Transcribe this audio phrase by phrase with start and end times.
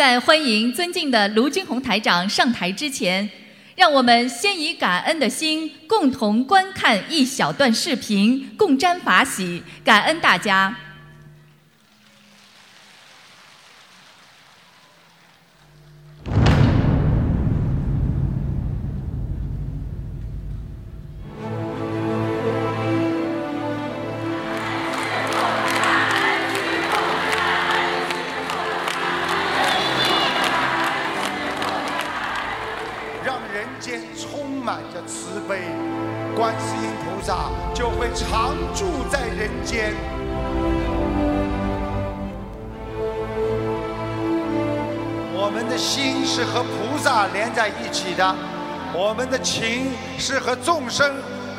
[0.00, 3.28] 在欢迎尊敬的卢军红台长上台之前，
[3.76, 10.74] 让我们先以感恩的心，共同观看一小段视频，共沾法喜，感恩大家。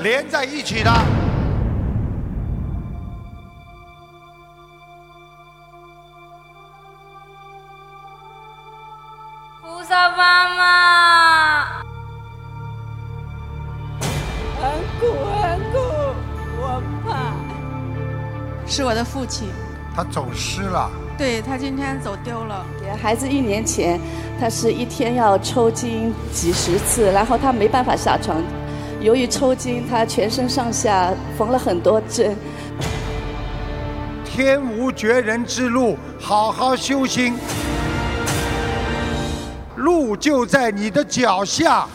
[0.01, 0.91] 连在一起的。
[9.61, 11.67] 菩萨妈妈，
[14.59, 15.05] 很苦
[15.39, 15.77] 很苦，
[16.59, 17.33] 我怕。
[18.65, 19.49] 是我的父亲，
[19.95, 22.65] 他走失了，对他今天走丢了。
[22.99, 23.99] 孩子一年前，
[24.39, 28.41] 他是一天要抽筋几十次，然后他没办法下床。
[29.01, 32.35] 由于抽筋，他全身上下缝了很多针。
[34.23, 37.33] 天无绝人之路，好好修心，
[39.77, 41.87] 路就在你的脚下。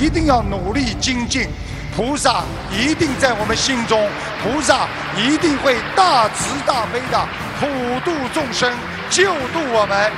[0.00, 1.46] 一定要努力精进，
[1.94, 4.08] 菩萨一定在我们心中，
[4.42, 7.28] 菩萨一定会大慈大悲的
[7.60, 7.66] 普
[8.02, 8.72] 度众生，
[9.10, 10.10] 救度我们。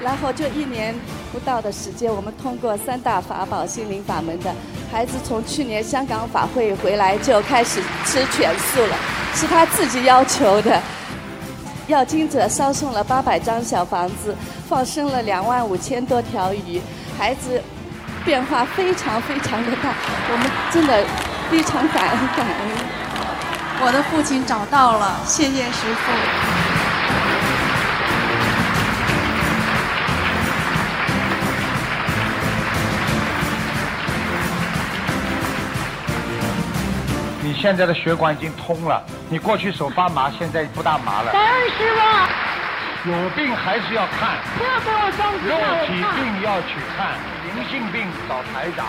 [0.00, 0.94] 然后就一年
[1.30, 4.50] 不到的时间，我们通过三大法宝心灵法门的
[4.90, 8.96] 孩子，从去年香港法会回来就开始吃全素了，
[9.34, 10.80] 是他自己要求的。
[11.88, 14.36] 要经者烧送了八百张小房子，
[14.68, 16.80] 放生了两万五千多条鱼，
[17.18, 17.60] 孩子
[18.24, 19.94] 变化非常非常的大，
[20.30, 21.02] 我们真的
[21.50, 22.68] 非常感恩感恩。
[23.80, 26.57] 我的父亲找到了，谢谢师傅。
[37.60, 41.32] 现在的血管已经通了，你过去手发麻，现在不大麻了。
[41.32, 41.92] 感恩师
[43.04, 45.92] 傅，有病还是要看，不要给我装死肉体。
[46.14, 48.86] 病要去看，灵性病找台长。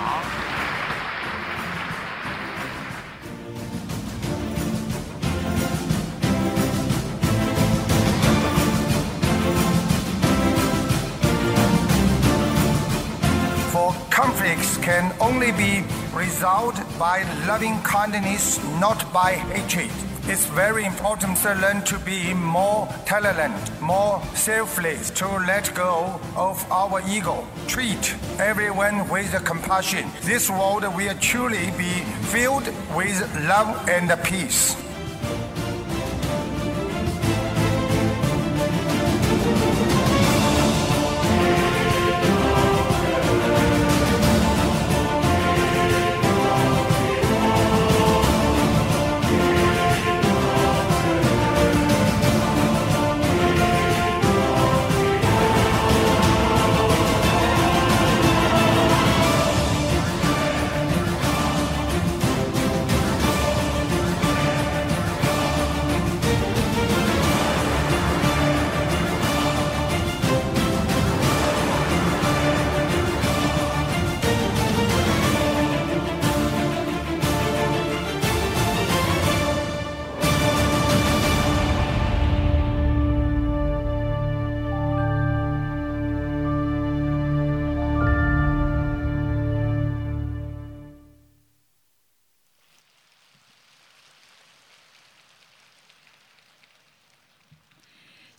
[13.72, 15.84] For conflicts can only be
[16.14, 19.92] resolved by loving kindness, not by hatred.
[20.28, 26.64] It's very important to learn to be more tolerant, more selfless, to let go of
[26.72, 27.48] our ego.
[27.68, 30.06] Treat everyone with compassion.
[30.22, 34.75] This world will truly be filled with love and peace.“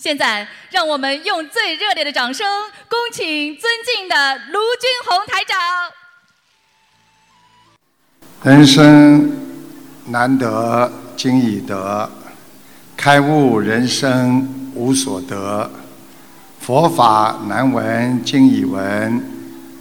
[0.03, 2.49] 现在，让我们用最热烈的掌声，
[2.89, 5.59] 恭请尊敬的卢军红台长。
[8.43, 9.31] 人生
[10.07, 12.11] 难得今已得，
[12.97, 15.71] 开悟人生无所得。
[16.61, 19.23] 佛法难闻经已闻，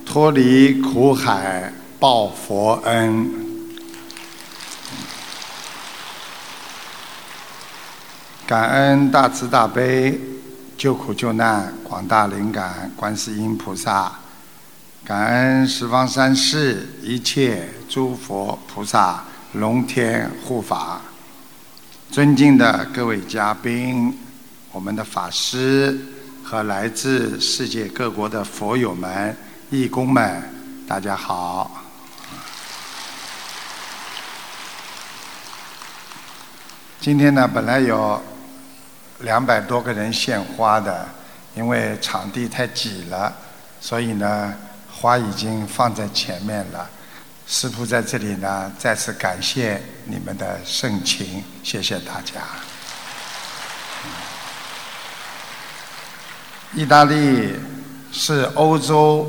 [0.06, 3.49] 脱离苦海报佛恩。
[8.50, 10.20] 感恩大慈大悲
[10.76, 14.12] 救苦救难广大灵感观世音菩萨，
[15.06, 21.00] 感恩十方三世一切诸佛菩萨龙天护法，
[22.10, 24.18] 尊敬的各位嘉宾，
[24.72, 25.96] 我们的法师
[26.44, 29.38] 和来自世界各国的佛友们、
[29.70, 30.42] 义工们，
[30.88, 31.84] 大家好。
[37.00, 38.20] 今天呢，本来有
[39.20, 41.08] 两百多个人献花的，
[41.56, 43.34] 因为场地太挤了，
[43.82, 44.54] 所以呢，
[44.90, 46.90] 花已经放在前面了。
[47.46, 52.42] 师傅在这里呢，再次感谢你们的盛情，谢谢大家。
[56.76, 57.56] 意大利
[58.12, 59.28] 是欧洲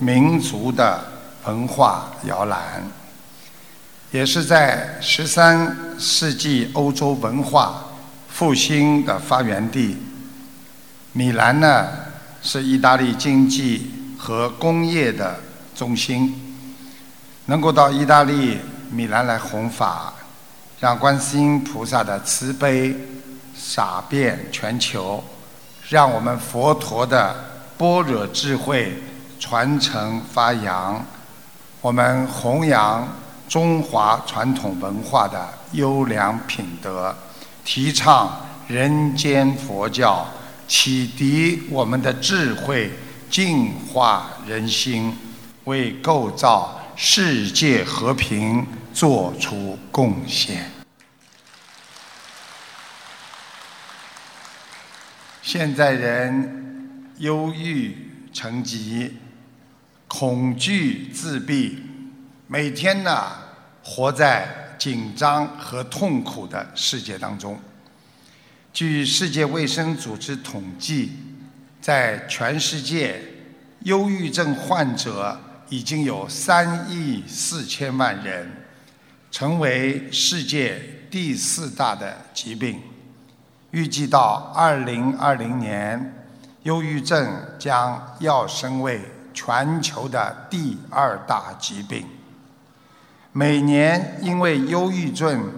[0.00, 1.00] 民族的
[1.44, 2.82] 文化摇篮，
[4.10, 7.84] 也是在十三世纪欧洲文化
[8.30, 9.96] 复兴的发源地。
[11.12, 11.88] 米兰呢，
[12.42, 15.38] 是意大利经济和工业的
[15.74, 16.46] 中心。
[17.46, 18.58] 能够到意大利
[18.90, 20.14] 米兰来弘法，
[20.78, 22.94] 让观世音菩萨的慈悲
[23.56, 25.22] 洒遍全球，
[25.88, 27.34] 让我们佛陀的
[27.76, 29.02] 般若智慧
[29.40, 31.04] 传承发扬，
[31.80, 33.08] 我们弘扬
[33.48, 37.12] 中华传统文化的优良品德，
[37.72, 40.26] 提倡人间佛教，
[40.66, 42.90] 启迪我们的智慧，
[43.30, 45.16] 净化人心，
[45.66, 46.76] 为构造。
[46.96, 50.68] 世界和平做出贡献。
[55.40, 57.96] 现在人忧郁
[58.32, 59.16] 成疾，
[60.08, 61.84] 恐惧自闭，
[62.48, 63.28] 每天呢
[63.82, 67.56] 活在紧张和痛苦的世界当中。
[68.72, 71.12] 据世界卫生组织统计，
[71.80, 73.22] 在全世界，
[73.82, 75.38] 忧郁症患者。
[75.72, 78.50] 已经有三亿四千万人，
[79.30, 82.80] 成为世界第四大的疾病。
[83.70, 86.26] 预计到二零二零年，
[86.64, 89.00] 忧郁症将要升为
[89.32, 92.04] 全球的第二大疾病。
[93.32, 95.50] 每年因为忧郁症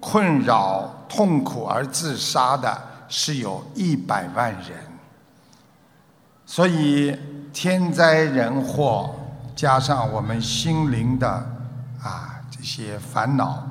[0.00, 4.78] 困扰、痛苦而自杀的是有一百万人。
[6.44, 7.16] 所以
[7.52, 9.14] 天灾人祸。
[9.56, 11.28] 加上我们心灵的
[12.02, 13.62] 啊这些烦恼，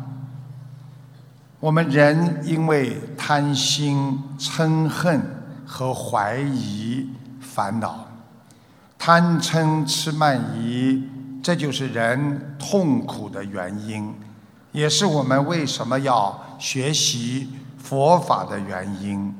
[1.60, 5.20] 我们人因为贪心、嗔恨
[5.66, 7.10] 和怀疑
[7.42, 8.06] 烦恼，
[9.00, 11.10] 贪嗔痴慢疑，
[11.42, 14.14] 这就是人痛苦的原因，
[14.72, 19.34] 也是我们为什么要学习佛法的原因，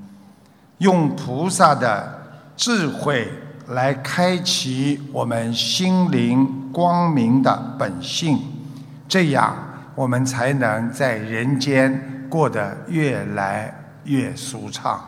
[0.80, 2.22] 用菩萨的
[2.56, 3.28] 智慧。
[3.70, 8.40] 来开启我们心灵光明的本性，
[9.08, 9.56] 这样
[9.94, 13.72] 我们才能在人间过得越来
[14.06, 15.00] 越舒畅。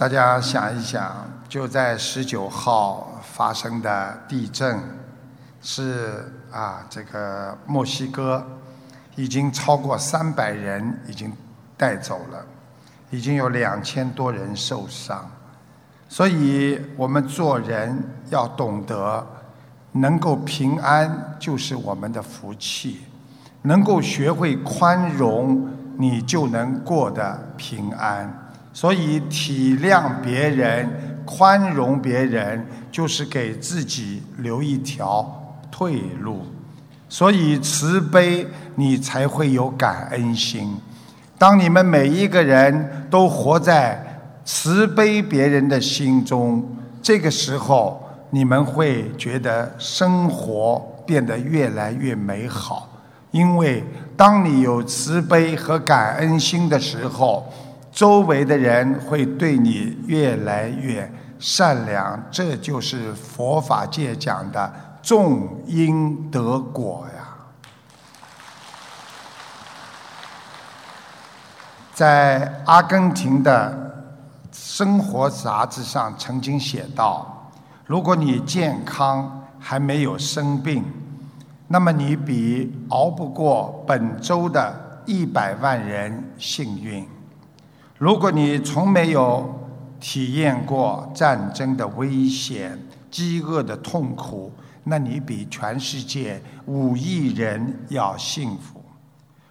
[0.00, 1.14] 大家想一想，
[1.46, 4.80] 就在十九号发生的地震，
[5.60, 8.42] 是啊，这个墨西哥
[9.14, 11.30] 已经超过三百人已经。
[11.76, 12.44] 带走了，
[13.10, 15.30] 已经有两千多人受伤，
[16.10, 19.26] 所以我们做人要懂得，
[19.92, 23.00] 能够平安就是我们的福气，
[23.62, 28.49] 能够学会宽容，你就能过得平安。
[28.72, 36.46] 所以体谅别人、宽容别人，就是给自己留一条退路。
[37.08, 38.46] 所以慈悲，
[38.76, 40.76] 你才会有感恩心。
[41.36, 44.00] 当你们每一个人都活在
[44.44, 46.64] 慈悲别人的心中，
[47.02, 48.00] 这个时候
[48.30, 52.88] 你们会觉得生活变得越来越美好。
[53.32, 53.84] 因为
[54.16, 57.52] 当你有慈悲和感恩心的时候，
[57.92, 62.22] 周围的人会对你越来越善良。
[62.30, 67.28] 这就是佛法界讲的种因得果呀。
[71.92, 74.08] 在阿根廷的
[74.52, 77.50] 生活杂志上曾经写道
[77.84, 80.82] ：“如果你健康还没有生病，
[81.68, 87.06] 那么你比熬不过本周的一百万人幸运。
[88.00, 89.46] 如果你从没有
[90.00, 92.78] 体验过战争的危险、
[93.10, 94.50] 饥饿的痛苦，
[94.84, 98.82] 那你比全世界五亿人要幸福。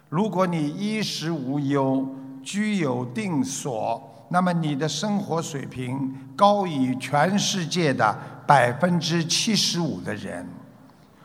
[0.08, 2.04] 如果你衣食无忧、
[2.42, 10.44] 居有定所，那么你的生活水平高于全世界的百分之七十五的人。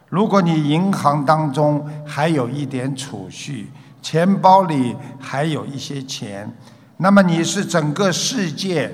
[0.09, 6.47] 如果你银行当中还有一点储蓄，钱包里还有一些钱，
[6.97, 8.91] 那么你是整个世界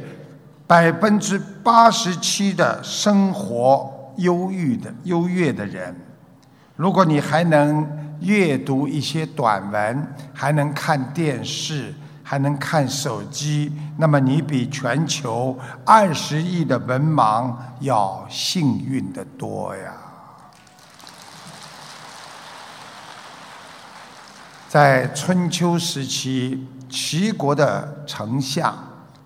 [0.66, 5.96] 百分之八十七的生活优郁的优越的人。
[6.76, 7.88] 如果你还能
[8.22, 11.94] 阅读一些短文，还能看电视，
[12.24, 19.94] 还能看手机，那么你比全球二十亿的文盲要幸运的多呀。
[24.68, 28.76] 在春秋时期，齐国的丞相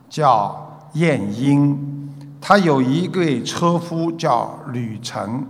[0.08, 1.76] 叫晏婴，
[2.40, 5.44] 他有一位车夫叫吕成。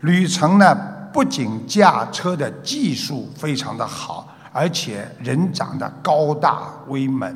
[0.00, 0.74] 吕成呢，
[1.12, 7.32] 不仅驾车的技术非常的好，而且人长得高大威猛。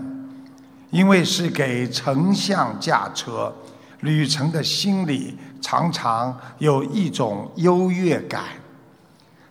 [0.91, 3.55] 因为是给丞相驾车，
[4.01, 8.43] 吕成的心里常常有一种优越感，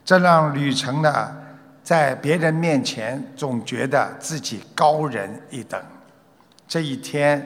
[0.03, 1.40] 这让吕程呢。
[1.91, 5.77] 在别人面前，总觉得自己高人一等。
[6.65, 7.45] 这一天，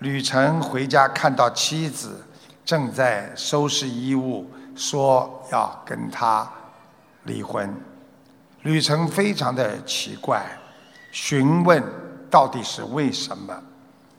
[0.00, 2.20] 吕程回家看到妻子
[2.64, 6.50] 正在收拾衣物，说要跟他
[7.22, 7.72] 离婚。
[8.62, 10.44] 吕程非常的奇怪，
[11.12, 11.80] 询问
[12.28, 13.56] 到底是为什么。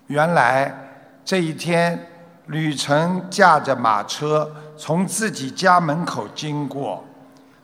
[0.08, 0.74] 原来
[1.26, 2.08] 这一天，
[2.46, 7.04] 吕程驾着马车从自己家门口经过。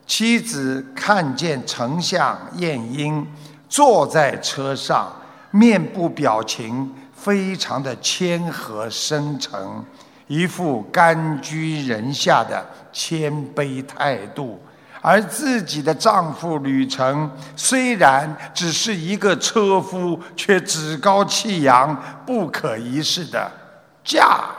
[0.06, 3.26] 妻子看见丞相晏婴
[3.68, 5.12] 坐在车上，
[5.50, 9.84] 面部表情非常的谦和深沉，
[10.28, 14.62] 一副甘居人下的谦卑态度。
[15.02, 23.50] 而自己的丈夫吕程虽然只是一个车夫，却趾高气扬、不可一世的
[24.04, 24.50] 驾。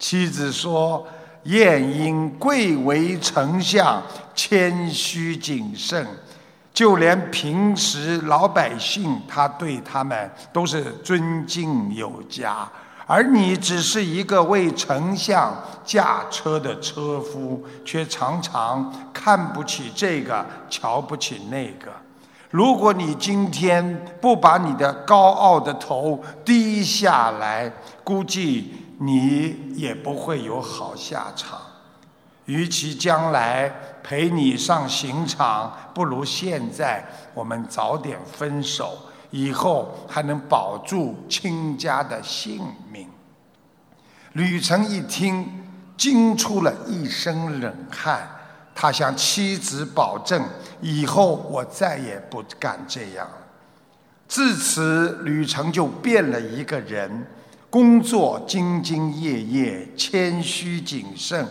[0.00, 1.06] 妻子说。
[1.48, 4.02] 晏婴贵为丞相，
[4.34, 6.06] 谦虚谨慎，
[6.74, 12.68] 就连平时老百姓，他对他们都是尊敬有加。
[13.06, 15.50] 而你只是一个为丞相
[15.86, 21.90] 驾车的车夫，却常常看不起这个，瞧不起那个。
[22.50, 27.72] 如果你今天不把你的高傲的头低下来，
[28.04, 28.84] 估计。
[28.98, 31.60] 你也不会有好下场。
[32.46, 33.70] 与其将来
[34.02, 38.98] 陪你上刑场，不如现在我们早点分手，
[39.30, 43.06] 以后还能保住亲家的性命。
[44.32, 45.46] 吕程一听，
[45.96, 48.26] 惊出了一身冷汗。
[48.74, 50.42] 他向妻子保证，
[50.80, 53.36] 以后我再也不敢这样了。
[54.26, 57.26] 自此，吕程就变了一个人。
[57.70, 61.46] 工作兢兢业业，谦虚谨慎，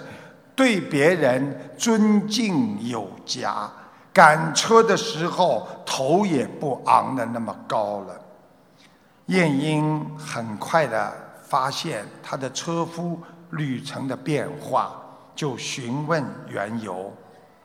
[0.55, 3.71] 对别人尊敬有加。
[4.11, 8.19] 赶车的时候，头也不昂的那么高了。
[9.27, 13.19] 晏婴很快的发现他的车夫
[13.51, 14.99] 吕程的变化，
[15.35, 17.13] 就询问缘由。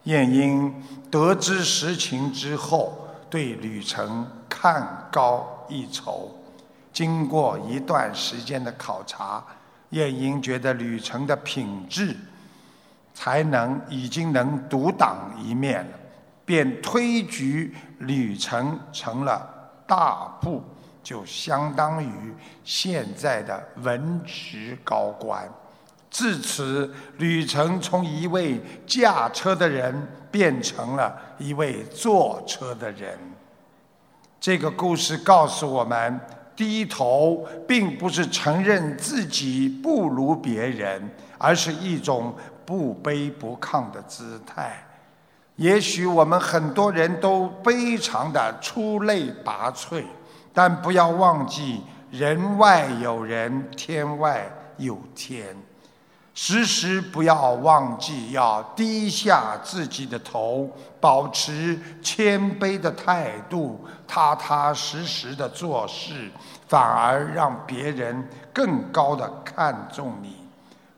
[0.03, 0.75] 晏婴
[1.11, 6.37] 得知实情之后，对吕程看高一筹。
[6.93, 9.43] 经过一段时间的考察，
[9.91, 12.15] 晏婴觉得吕程的品质、
[13.15, 15.99] 才能已经能独当一面了，
[16.45, 19.49] 便推举吕程成了
[19.87, 20.63] 大部，
[21.03, 25.49] 就相当于现在的文职高官。
[26.11, 33.19] 自此，吕程从一位驾车的人变成了一位坐车的人。
[34.39, 36.21] 这个故事告诉我们。
[36.55, 44.85] 低头并不是承认自己不如别人，而是一种不卑不亢的姿态。
[45.57, 50.03] 也许我们很多人都非常的出类拔萃，
[50.53, 55.57] 但不要忘记人外有人，天外有天。
[56.35, 66.31] 时时不要忘记要低下自己的头，保持谦卑的态度，踏踏实实的做事，
[66.67, 70.37] 反而让别人更高的看重你。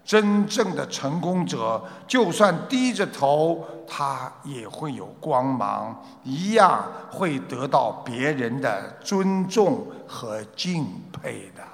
[0.05, 11.65] 真正的成功者，就算低着头，他也会有光芒，一样会得到别人的尊重和敬佩的。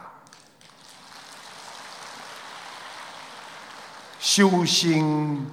[4.20, 5.46] 修心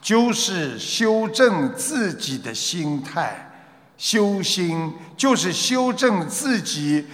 [0.00, 3.36] 就是修正自己的心态，
[3.98, 7.06] 修心就是修正自己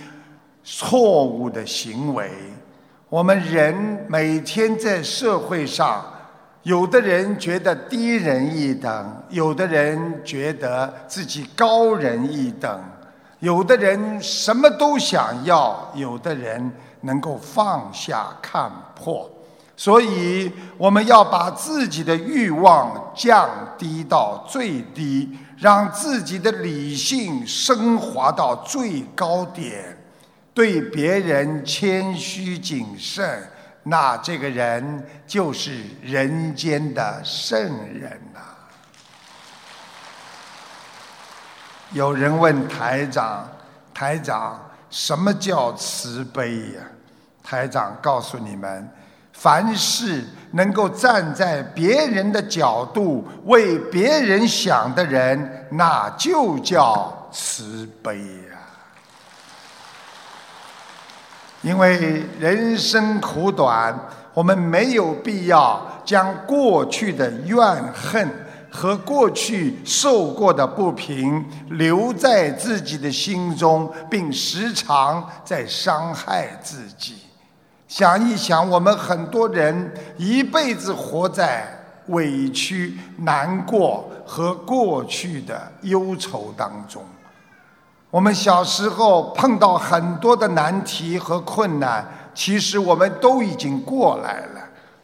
[0.62, 2.30] 错误的行为。
[3.08, 3.74] 我们人
[4.08, 6.04] 每天在社会上，
[6.62, 12.80] 有的人觉得低人一等，有的人觉得自己高人一等，
[13.40, 19.28] 有的人什么都想要，有的人能够放下看破。
[19.80, 29.96] 所以，我们要把自己的欲望降低到最低，让自己的理性升华到最高点。
[30.52, 33.50] 对别人谦虚谨慎，
[33.84, 38.40] 那这个人就是人间的圣人呐。
[41.92, 43.48] 有人问台长
[43.94, 44.60] ：“台长，
[44.90, 46.82] 什么叫慈悲呀？”
[47.42, 48.86] 台长告诉你们：
[49.40, 58.58] 凡是能够站在别人的角度为别人想的人，那就叫慈悲呀。
[61.62, 63.98] 因为人生苦短，
[64.34, 67.58] 我们没有必要将过去的怨
[67.94, 68.28] 恨
[68.70, 77.19] 和过去受过的不平留在自己的心中，并时常在伤害自己。
[77.90, 81.66] 想一想，我们很多人一辈子活在
[82.06, 87.02] 委屈、难过和过去的忧愁当中。
[88.08, 94.60] 我们小时候碰到很多的难题和困难，其实我们都已经过来了。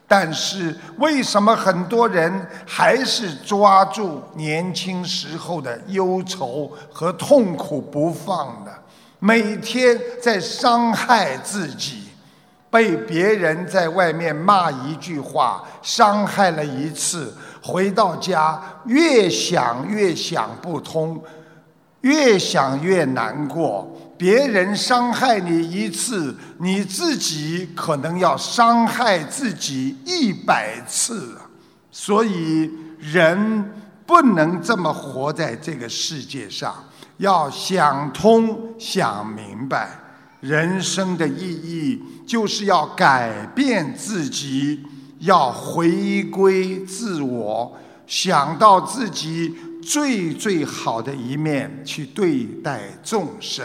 [0.06, 8.70] 但是为什么很多人还是抓住年轻时候的忧愁和痛苦不放呢？
[9.18, 12.05] 每天在伤害自己，
[12.70, 21.22] 被别人在外面骂一句话，伤害了一次，回到家越想越想不通。
[22.02, 31.36] 越想越难过，别人伤害你一次，你自己可能要伤害自己一百次。
[31.90, 33.72] 所以，人
[34.04, 36.76] 不能这么活在这个世界上，
[37.16, 39.88] 要想通、想明白。
[40.40, 44.82] 人生的意义就是要改变自己，
[45.20, 47.72] 要回归自我，
[48.06, 49.54] 想到自己。
[49.86, 53.64] 最最好的一面去对待众生，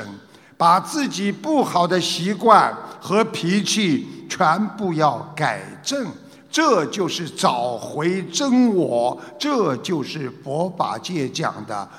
[0.56, 6.06] 把自己不好的习惯和脾气全部要改正，
[6.52, 11.90] 这就是找回真我，这就是佛法界讲的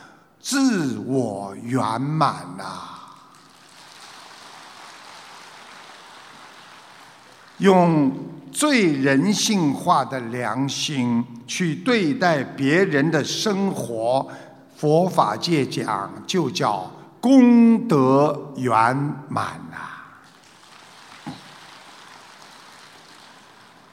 [0.41, 3.02] 自我圆满呐。
[7.63, 8.13] 用。
[8.53, 14.29] 最人性化的良心去对待别人的生活，
[14.77, 18.95] 佛法界讲就叫功德圆
[19.31, 19.79] 满呐。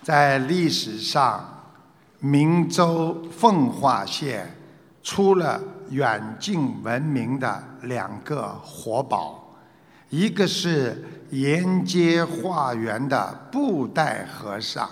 [0.03, 1.63] 在历史上，
[2.19, 4.58] 明州奉化县
[5.01, 5.58] 出了
[5.89, 9.55] 远近闻名的两个活宝，
[10.10, 11.01] 一个是。
[11.32, 14.89] 沿街化缘的布袋和尚，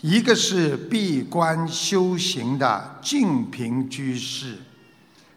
[0.00, 4.56] 一个是闭关修行的净瓶居士，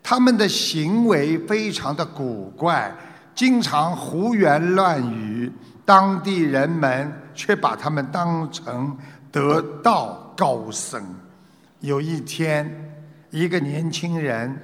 [0.03, 2.93] 他们的行为非常的古怪，
[3.33, 5.51] 经常胡言乱语，
[5.85, 8.97] 当地人们却把他们当成
[9.31, 11.01] 得道高僧。
[11.79, 12.69] 有一天，
[13.29, 14.59] 一个年轻人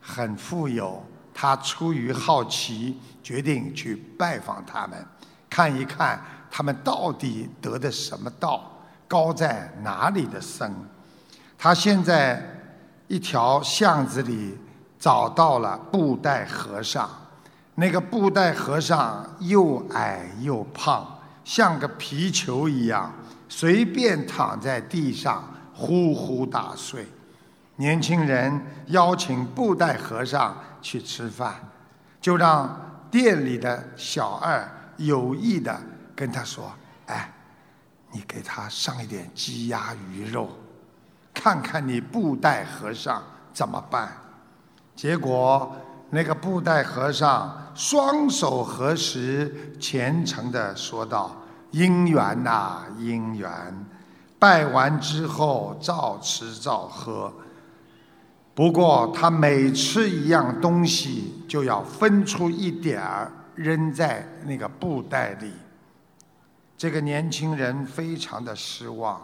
[0.00, 2.98] 很富有，他出于好奇。
[3.26, 5.04] 决定去拜访他们，
[5.50, 8.70] 看一看他们到底得的什么道，
[9.08, 10.72] 高在哪里的僧。
[11.58, 12.40] 他现在
[13.08, 14.56] 一条巷子里
[14.96, 17.10] 找到了布袋和尚，
[17.74, 23.12] 那个布袋和尚又矮又胖，像个皮球一样，
[23.48, 25.42] 随便躺在地上
[25.74, 27.04] 呼呼大睡。
[27.74, 31.52] 年轻人邀请布袋和尚去吃饭，
[32.20, 32.85] 就让。
[33.10, 35.78] 店里的小二有意的
[36.14, 36.72] 跟他说
[37.06, 37.32] ：“哎，
[38.12, 40.48] 你给他上一点鸡鸭鱼肉，
[41.34, 44.12] 看看你布袋和尚怎么办。”
[44.96, 45.76] 结果
[46.10, 51.36] 那个布袋和尚双手合十，虔诚的说道
[51.72, 53.86] ：“姻缘呐、姻缘，
[54.38, 57.32] 拜完之后照吃照喝。
[58.56, 65.52] 不过他每吃一样东西，就要分出一点儿扔在那个布袋里。
[66.74, 69.20] 这个年轻人非常的失望，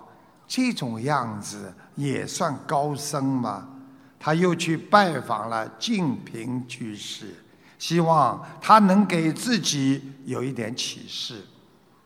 [0.46, 3.66] 这种样子也算高僧吗？
[4.20, 7.34] 他又去拜访了净瓶居士，
[7.78, 11.42] 希望他能给自己有一点启示。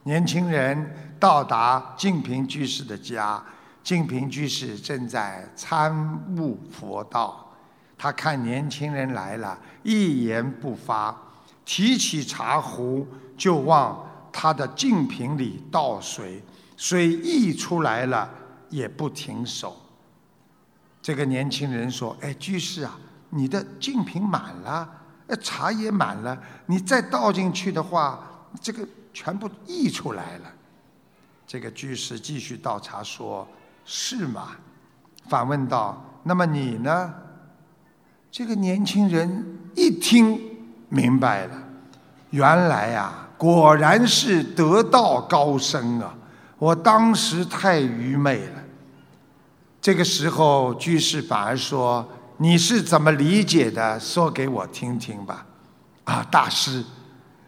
[0.03, 3.43] 年轻人到达净瓶居士的家，
[3.87, 7.49] 净瓶居士正在参悟佛道。
[7.97, 11.17] 他看年轻人来了，一言不发，
[11.63, 16.43] 提起茶壶就往他的净瓶里倒水，
[16.75, 18.29] 水溢出来了
[18.69, 19.77] 也不停手。
[21.01, 24.89] 这个年轻人说：“哎，居士啊，你的净瓶满了，
[25.27, 28.19] 呃，茶也满了，你再倒进去的话，
[28.61, 30.51] 这个全部溢出来了。”
[31.47, 33.47] 这个居士继续倒茶说
[33.87, 34.49] ：“是吗？”
[35.27, 37.11] 反问道：“那么你呢？”
[38.29, 40.39] 这个年轻人一听
[40.89, 41.55] 明白了，
[42.29, 46.13] 原来呀，果然是得道高僧啊！
[46.59, 48.61] 我当时太愚昧了。
[49.81, 53.99] 这个时候，居士反而说：“你是怎么理解的？
[53.99, 55.45] 说给我听听吧。”
[56.03, 56.83] 啊，大师，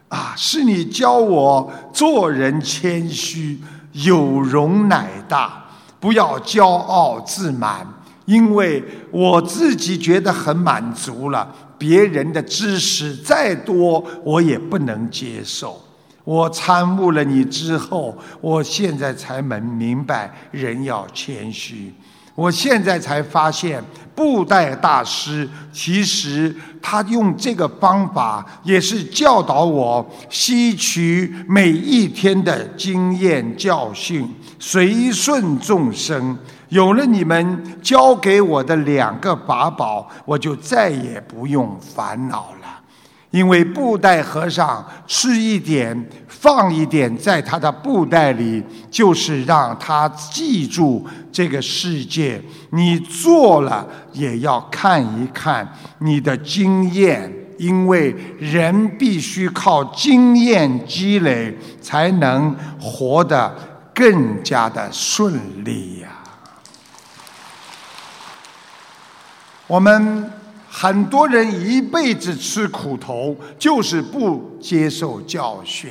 [0.08, 5.66] 啊，是你教我做人谦虚，有容乃大，
[6.00, 7.86] 不要骄傲自满。
[8.26, 15.82] 因为我自己觉得很满足了，别人的知识再多，我也不能接受。
[16.24, 21.92] 我参悟了你之后，我现在才能明白，人要谦虚。
[22.36, 23.84] 我现在才发现，
[24.16, 36.38] 布袋大师其实他用这个方法，也是教导我吸取每一天的经验教训，随顺众生。
[36.68, 42.68] 有了你们教给我的两个法宝，我就再也不用烦恼了。
[43.32, 52.42] 因为布袋和尚吃一点，放一点在他的布袋里，就是让他记住这个世界。
[52.72, 55.68] 你做了也要看一看
[56.00, 63.54] 你的经验，因为人必须靠经验积累，才能活得
[64.00, 66.08] 更加的顺利呀。
[69.68, 70.32] 我们。
[70.72, 75.90] 很多人一辈子吃苦头，就是不接受教训。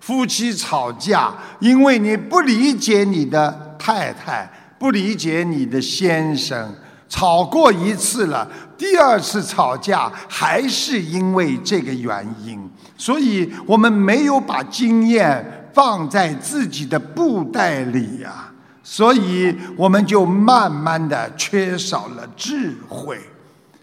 [0.00, 6.74] 夫妻吵架，因为你不理解你的太太，不理解你的先生，
[7.06, 12.58] 吵过一次了，第二次吵架还是因为这个原因。
[12.96, 18.50] 所以我们没有把经验放在自己的布袋里呀，
[18.82, 23.18] 所以我们就慢慢的缺少了智慧。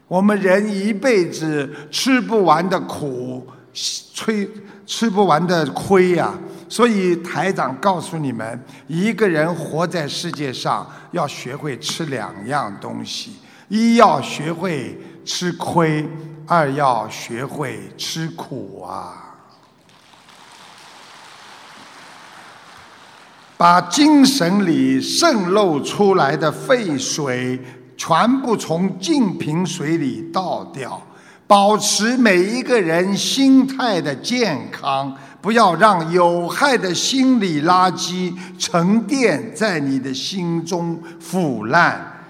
[0.08, 3.46] 我们人一辈子吃不完的苦，
[4.14, 4.50] 吹
[4.86, 6.34] 吃不完的亏呀！
[6.68, 13.36] 所以台长告诉你们，一个人活在世界上，要学会吃两样东西：
[13.70, 16.06] 一要学会吃亏，
[16.46, 19.21] 二要学会吃苦啊！
[23.62, 27.60] 把精神里渗漏出来的废水。
[27.96, 31.00] 全部从净瓶水里倒掉，
[31.46, 42.24] 保持每一个人心态的健康，不要让有害的心理垃圾沉淀在你的心中腐烂，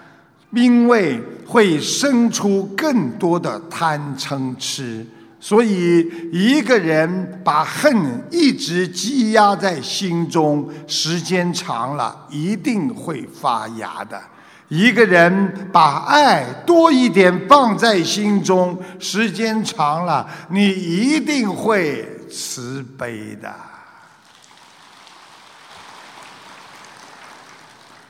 [0.51, 5.07] 因为会生出更多的贪嗔痴。
[5.43, 14.21] 所以，一个人把恨一直积压在心中，时间长了，一定会发芽的。
[14.67, 23.51] 一个人把爱多一点放在心中，时间长了，你一定会慈悲的。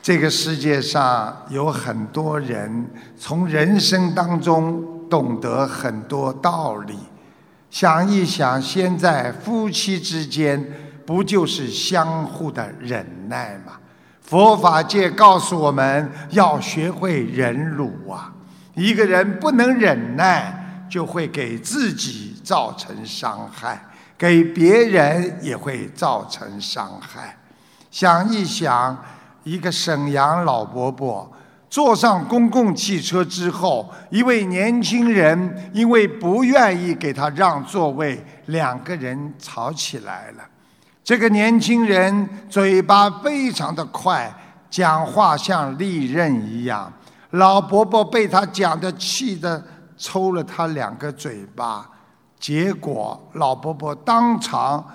[0.02, 6.98] 这个世界上有很多人从人生当中懂得很多道理，
[7.72, 10.62] 想一想，现在夫妻之间
[11.06, 13.80] 不就是相互的忍耐吗？
[14.22, 18.34] 佛法界告诉我们要学会忍辱啊！
[18.76, 23.84] 一个人不能忍耐，就会给自己造成伤害，
[24.18, 27.38] 给别人也会造成伤害。
[27.90, 28.98] 想一想，
[29.44, 31.30] 一个沈阳老伯伯
[31.72, 40.44] 坐上公共汽车之后，一位年轻人因为不愿意给他让座位，两个人吵起来了。
[41.02, 44.30] 这个年轻人嘴巴非常的快，
[44.70, 46.92] 讲话像利刃一样。
[47.30, 49.64] 老伯伯被他讲的气得
[49.96, 51.90] 抽了他两个嘴巴，
[52.38, 54.86] 结果老伯伯当场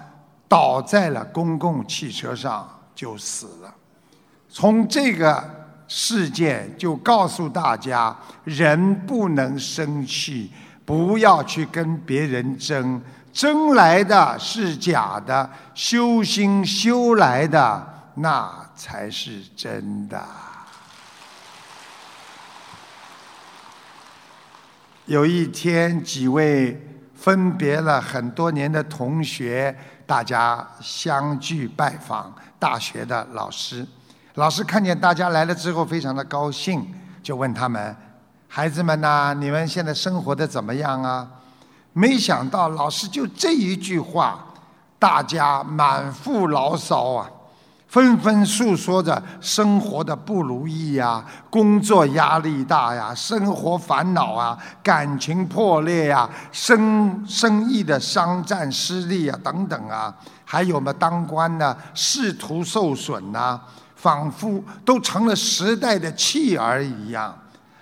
[0.47, 3.75] 倒在了公共汽车上就死了。
[4.51, 5.43] 从这个
[5.89, 10.51] 事件就告诉大家：人不能生气，
[10.85, 13.01] 不要去跟别人争，
[13.33, 20.23] 争来的是假的，修心修来的那才是真的。
[25.05, 33.87] 有一天，几位分别了很多年的同学，大家相聚拜访大学的老师。
[34.37, 36.87] 老师看见大家来了之后，非常的高兴，
[37.23, 37.97] 就问他们
[38.47, 41.27] ：“孩子们呐，你们现在生活的怎么样啊？”
[41.95, 44.45] 没想到老师就这一句话，
[44.99, 47.31] 大家满腹牢骚啊。
[47.89, 63.59] 纷纷诉说着生活的不如意呀，工作压力大呀，生活烦恼啊，感情破裂呀，生生意的商战失利啊，等等啊，还有嘛，当官的仕途受损呐，
[64.07, 67.37] 仿佛都成了时代的弃儿一样。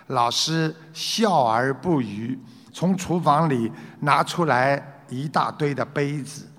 [0.07, 2.35] 老师笑而不语，
[2.73, 6.49] 从厨房里拿出来一大堆的杯子，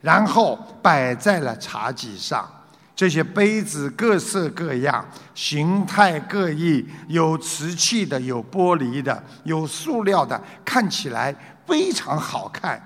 [0.00, 2.48] 然后摆在了茶几上。
[2.94, 11.34] 这些杯子各色各样，形态各异，有瓷器的，有玻璃的，有塑料的，看起来
[11.66, 12.80] 非常好看。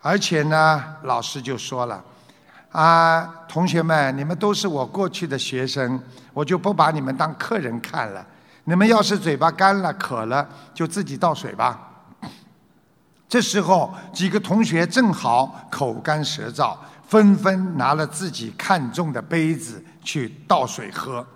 [0.00, 2.02] 而且呢，老师就说了
[2.70, 6.00] ：“啊，同学们，你们都是我过去的学生，
[6.32, 8.26] 我就不把你们当客人看了。
[8.64, 11.80] 你们要是嘴巴干了、渴了，就自己倒水吧。”
[13.28, 16.76] 这时候，几个同学正好口干舌燥。
[17.08, 21.26] 纷纷拿了自己看中的杯子去倒水喝。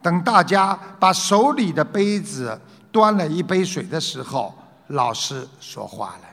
[0.00, 2.58] 等大家把手里的杯子
[2.90, 4.54] 端了一杯水的时候，
[4.86, 6.28] 老师说话了。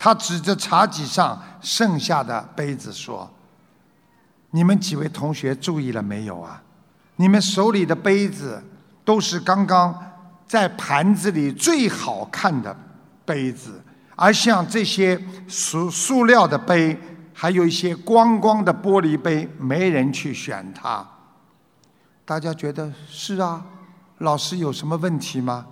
[0.00, 3.30] 他指着茶几上剩下的杯子说
[4.52, 6.62] ：“你们几位同学注意了没有啊？
[7.16, 8.62] 你们手里的杯子
[9.04, 9.94] 都是刚刚
[10.46, 12.74] 在盘子里最好看的
[13.26, 13.82] 杯子，
[14.16, 16.96] 而像这些塑塑料的杯。”
[17.34, 21.04] 还有一些光光的玻璃杯，没人去选它。
[22.26, 23.64] 大家觉得是啊？
[24.18, 25.66] 老师有什么问题吗？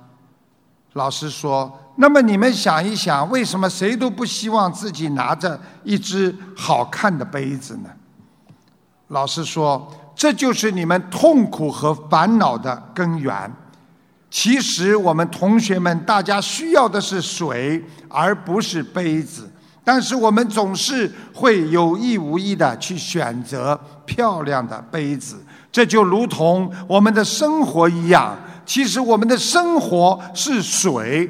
[0.94, 7.90] 老师说：“那么你们想一想，为什么谁都不希望自己拿着一只好看的杯子呢？”
[9.11, 13.53] 老师说：“这就是你们痛苦和烦恼的根源。
[14.31, 19.51] 其实我们同学们，大家需要的是水，而不是杯子。”
[19.83, 25.42] 但是我们总是会有意无意的去选择漂亮的杯子，
[25.73, 28.38] 这就如同我们的生活一样。
[28.64, 31.29] 其实我们的生活是水，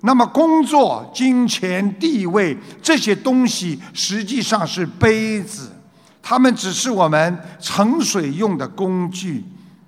[0.00, 5.70] 那么工作、金钱、地位这些东西实际上是杯子，
[6.28, 9.42] 它们只是我们盛水用的工具。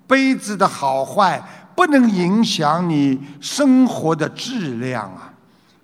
[0.07, 1.39] 杯子的好坏
[1.75, 5.31] 不能影响你生活的质量啊。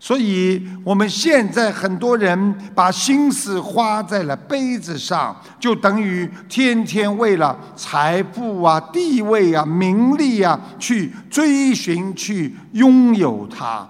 [0.00, 13.86] 所以，我们现在很多人把心思花在了杯子上，就等于天天为了财富啊、地位啊、名利啊去追寻、去拥有它。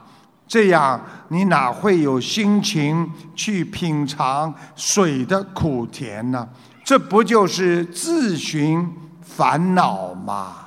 [0.48, 6.48] 这样，你哪会有心情去品尝水的苦甜呢？
[6.84, 8.88] 这不就是自寻
[9.20, 10.58] 烦恼吗？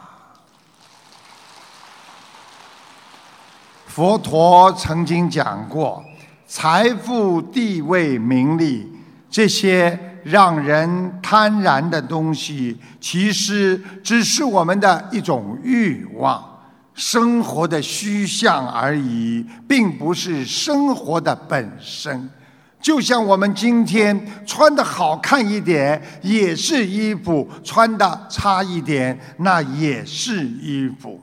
[3.88, 6.04] 佛陀曾经讲过，
[6.46, 8.92] 财富、地位、名利
[9.30, 16.49] 这些让人贪婪的东西，其实只是我们的一种欲望，
[17.00, 22.30] 生活的虚像而已，并不是生活的本身。
[22.82, 31.22] 就像我们今天穿的好看一点，也是衣服；穿的差一点，那也是衣服。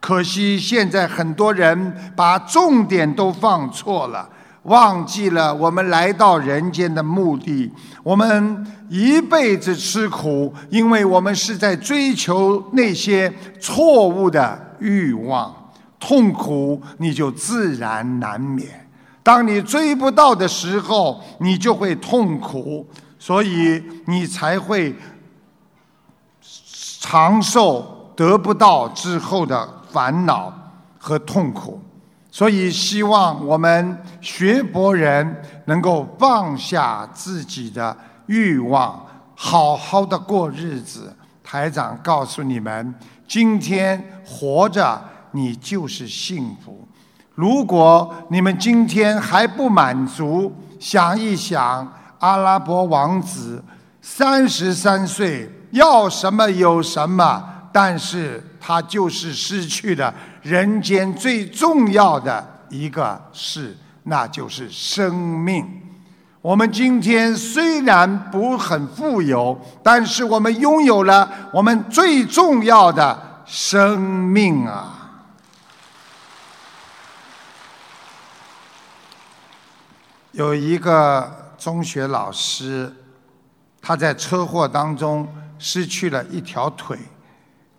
[0.00, 4.28] 可惜现在很多人把重点都放错了，
[4.64, 7.70] 忘记了我们来到人间的目的。
[8.02, 15.54] 我们一辈子吃苦，因为我们是在追求那些错误的欲望，
[15.98, 18.88] 痛苦你就自然难免。
[19.22, 22.86] 当你追不到的时候，你就会痛苦，
[23.18, 24.94] 所以你才会
[27.00, 29.68] 长寿得不到之后的。
[29.92, 30.50] 烦恼
[30.98, 31.78] 和痛苦，
[32.32, 39.04] 所以希望我们学佛人能够放下自己的欲望，
[39.36, 41.14] 好好的过日子。
[41.44, 42.94] 台长告诉你们，
[43.28, 44.98] 今天活着，
[45.32, 46.88] 你就是幸福。
[47.34, 51.86] 如果你们今天还不满足，想一想，
[52.20, 53.62] 阿拉伯王子
[54.00, 65.66] 三十三岁，要什么有什么，但是他就是失去了人间最重要的一个事，那就是生命。
[66.40, 74.98] 我们今天虽然不很富有，但是我们拥有了我们最重要的生命啊！
[80.30, 82.92] 有一个中学老师，
[83.80, 86.98] 他在车祸当中失去了一条腿，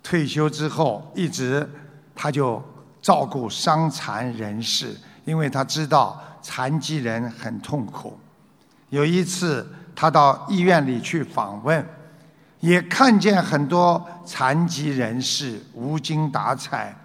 [0.04, 1.68] 退休之后一直
[2.14, 2.62] 他就
[3.02, 8.20] 照顾伤残人士，因为他知道残疾人很痛苦。
[8.90, 11.84] 有一次他到医院里去访问，
[12.60, 16.96] 也看见很多残疾人士无精打采，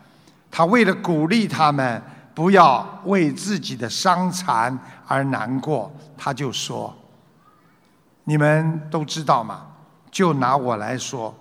[0.50, 2.02] 他为了鼓励他们。
[2.34, 6.96] 不要为自己的伤残而难过，他就说
[8.22, 9.66] ：“你们都知道吗？
[10.08, 11.34] 就拿我来说，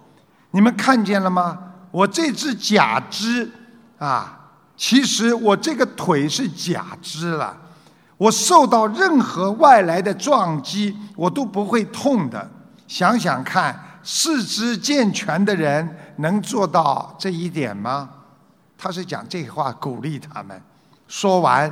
[0.52, 1.60] 你们看见了吗？
[1.92, 3.50] 我这只假肢
[3.98, 7.58] 啊，其实我这个腿是假肢了。
[8.18, 12.50] 我受到任何外来的撞击，我都不会痛的。
[12.88, 18.10] 想想看，四肢健全的人能做到这一点吗？”
[18.78, 20.62] 他是讲这话鼓励他们。
[21.08, 21.72] 说完，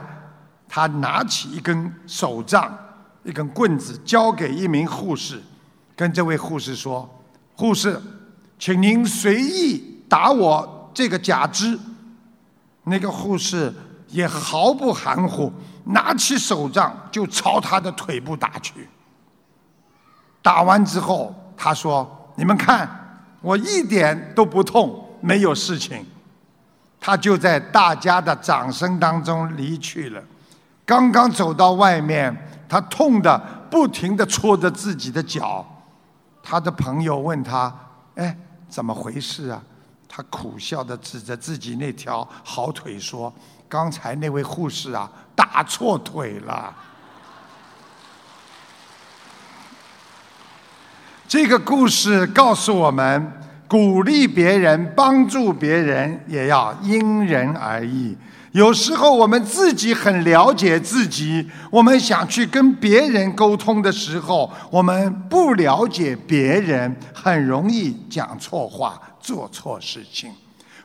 [0.68, 2.76] 他拿起一根手杖，
[3.24, 5.42] 一根棍子，交给一名护士，
[5.96, 7.08] 跟这位护士说
[7.56, 8.02] ：“护士，
[8.58, 11.80] 请您随意打我这个假肢。”
[12.88, 13.74] 那个护士
[14.10, 15.52] 也毫不含糊，
[15.86, 18.88] 拿起手杖就朝他的腿部打去。
[20.42, 22.88] 打完之后，他说：“你们看，
[23.42, 26.06] 我一点都不痛，没有事情。”
[27.02, 30.24] 他就在大家的掌声当中离去了。
[30.86, 32.36] 刚刚走到外面，
[32.70, 33.36] 他痛得
[33.72, 35.66] 不停地搓着自己的脚。
[36.44, 37.74] 他的朋友问他
[38.16, 39.64] ：“哎，怎么回事啊？”
[40.08, 43.34] 他苦笑地指着自己那条好腿说
[43.68, 46.76] ：“刚才那位护士啊，打错腿了。”
[51.28, 53.42] 这个故事告诉我们。
[53.68, 58.16] 鼓励别人、帮助别人，也要因人而异。
[58.56, 70.32] 有时候我们自己很了解自己，我们想去跟别人沟通的时候，我们不了解别人，很容易讲错话、做错事情。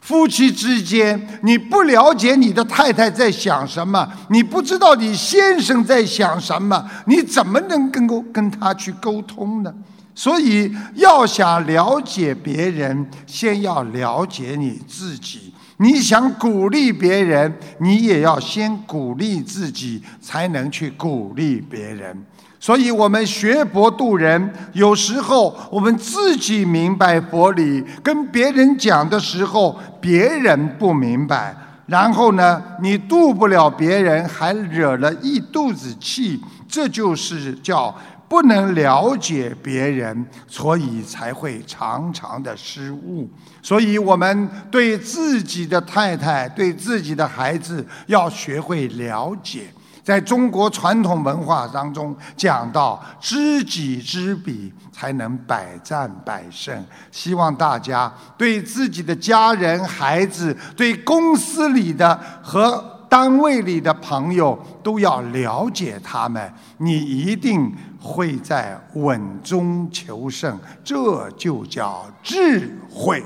[0.01, 9.73] 夫妻之间，你不了解你的太太在想什么，你不知道你先生在想什么，你怎么能跟跟他去沟通呢？
[10.13, 15.55] 所以，要想了解别人，先要了解你自己。
[15.83, 22.23] 你想鼓励别人，你也要先鼓励自己，才能去鼓励别人。
[22.59, 31.57] 所以，我们学佛度人，有时候我们自己明白佛理，跟别人讲的时候，别人不明白。
[31.87, 36.39] 然后呢，你度不了别人，还惹了一肚子气，
[36.69, 37.97] 这就是叫。
[38.31, 43.29] 不能了解别人，所以才会常常的失误。
[43.61, 49.65] 所以我们对自己的太太、对自己的孩子要学会了解。
[50.05, 56.87] 在中国传统文化当中讲到“知己知彼，才能百战百胜”。
[57.11, 63.00] 希望大家对自己的家人、孩子、对公司里的和。
[63.11, 73.21] 单位里的朋友都要了解他们，你一定会在稳中求胜，这就叫智慧。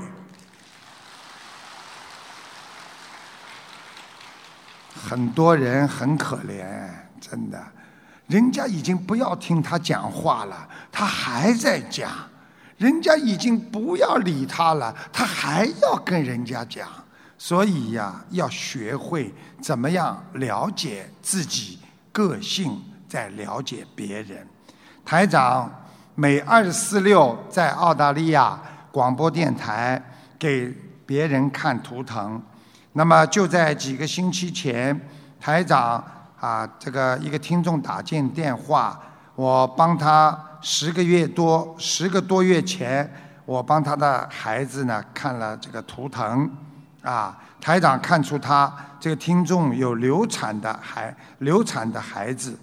[4.91, 6.65] 很多人很可怜，
[7.21, 7.63] 真的，
[8.25, 12.09] 人家已经不要听他讲话了，他还在讲；
[12.77, 16.89] 人家已经不要理他了，他还要跟人家讲。
[17.47, 19.31] 所以呀，要学会
[19.61, 21.77] 怎么样了解自己
[22.11, 24.47] 个性，再了解别人。
[25.05, 25.71] 台长
[26.15, 28.59] 每二十四六在澳大利亚
[28.91, 30.03] 广播电台
[30.39, 30.73] 给
[31.05, 32.41] 别人看图腾。
[32.93, 34.99] 那么就在几个星期前，
[35.39, 36.03] 台长
[36.39, 38.99] 啊，这个一个听众打进电话，
[39.35, 43.07] 我帮他十个月多，十个多月前，
[43.45, 46.49] 我帮他的孩子呢看了这个图腾。
[47.05, 52.57] 啊，台长看出他这个听众有流产的孩流产的孩子，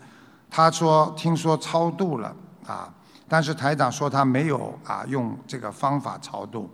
[0.50, 2.34] 他说听说超度了
[2.66, 2.92] 啊，
[3.28, 6.68] 但是台长说他没有啊用这个方法超度。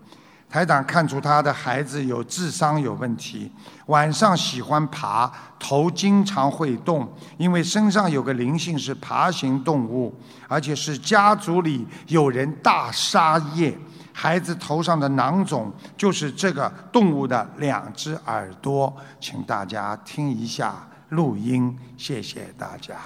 [0.49, 3.53] 台长看出他的孩子有智商有问题，
[3.85, 7.07] 晚上喜欢爬，头经常会动，
[7.37, 13.79] 因为身上有个灵性是爬行动物，而且是家族里有人大杀业。
[14.21, 20.75] 孩子头上的囊肿就是这个动物的两只耳朵，请大家听一下
[21.11, 22.97] 录音，谢谢大家。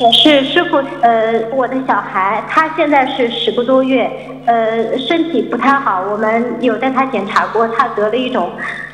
[0.00, 4.10] 我是师傅，呃，我的小孩他现在是十个多月，
[4.44, 8.50] 呃，身体不太好，我们有带他检查过，他得了一种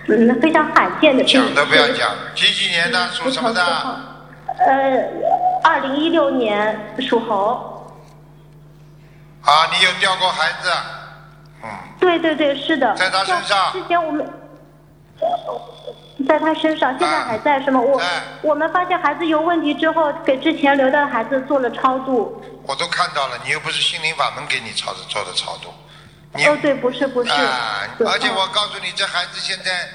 [0.09, 1.41] 嗯非常罕见的病。
[1.41, 3.63] 讲都不要讲，几几年的属什么的？
[4.67, 5.09] 呃，
[5.65, 7.83] 二零一六年属猴。
[9.43, 10.71] 啊，你有掉过孩子？
[11.63, 11.71] 嗯。
[11.99, 12.95] 对对对，是的。
[12.95, 13.73] 在他身上。
[13.73, 14.25] 之前我们。
[16.29, 17.81] 在他身上，现在还在是吗？
[17.81, 18.01] 我
[18.43, 22.43] 我们发现孩子有问题之后，给之前留的孩子做了超度。
[22.63, 25.69] 我都看到了，你又不是心灵法门给你超的做的超度。
[26.33, 27.31] 哦，对，不是不是。
[27.31, 29.89] 啊，而且我告诉你，这孩子现在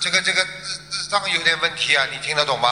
[0.00, 2.68] 这个这个智智商有点问题啊，你听得懂吗？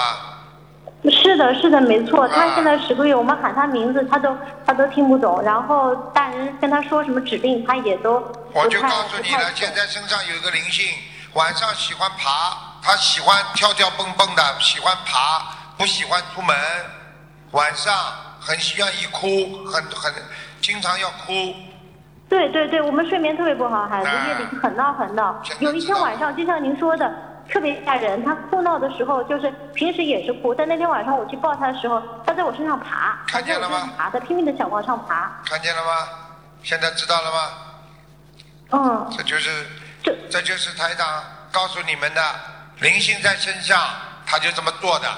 [1.11, 2.29] 是的，是的，没错。
[2.29, 5.43] 他现在十个月，我们喊他名字，他都他都听不懂。
[5.43, 8.23] 然后大人跟他说什么指令，他也都
[8.53, 10.87] 我就告诉你了，现在身上有一个灵性。
[11.35, 15.43] 晚上喜欢爬，他喜欢跳跳蹦蹦的，喜欢爬，
[15.77, 16.55] 不喜欢出门。
[17.53, 17.95] 晚上
[18.39, 20.13] 很愿意哭，很很
[20.61, 21.33] 经常要哭。
[22.29, 25.43] 对对对，我们睡眠特别不好，孩子夜里很闹很闹。
[25.59, 27.13] 有一天晚上，就像您说的，
[27.53, 28.25] 特别吓人。
[28.25, 33.91] 他哭闹的时候，就是平时也是哭，但那天晚上我去抱他的时候，他在我身上爬，看见了吗？
[33.97, 35.31] 爬，他拼命的想往上爬。
[35.45, 36.09] 看见了吗？
[36.63, 37.51] 现在知道了吗？
[38.71, 39.15] 嗯。
[39.17, 39.67] 这就是。
[40.05, 41.07] 这这就是台长
[41.53, 42.21] 告诉你们的，
[42.81, 43.81] 灵性在身上，
[44.27, 45.09] 他就这么做的。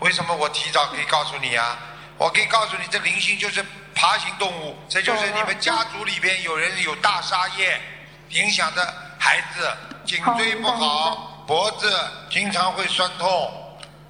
[0.00, 1.78] 为什么我提早可以告诉你啊？
[2.18, 3.64] 我可以告诉你，这灵性就是
[3.94, 7.80] 爬行动物，这就是你们家族里边有人有大沙业，
[8.32, 9.66] 影响的孩子
[10.04, 11.86] 颈椎不好，脖子
[12.30, 13.28] 经常会酸痛，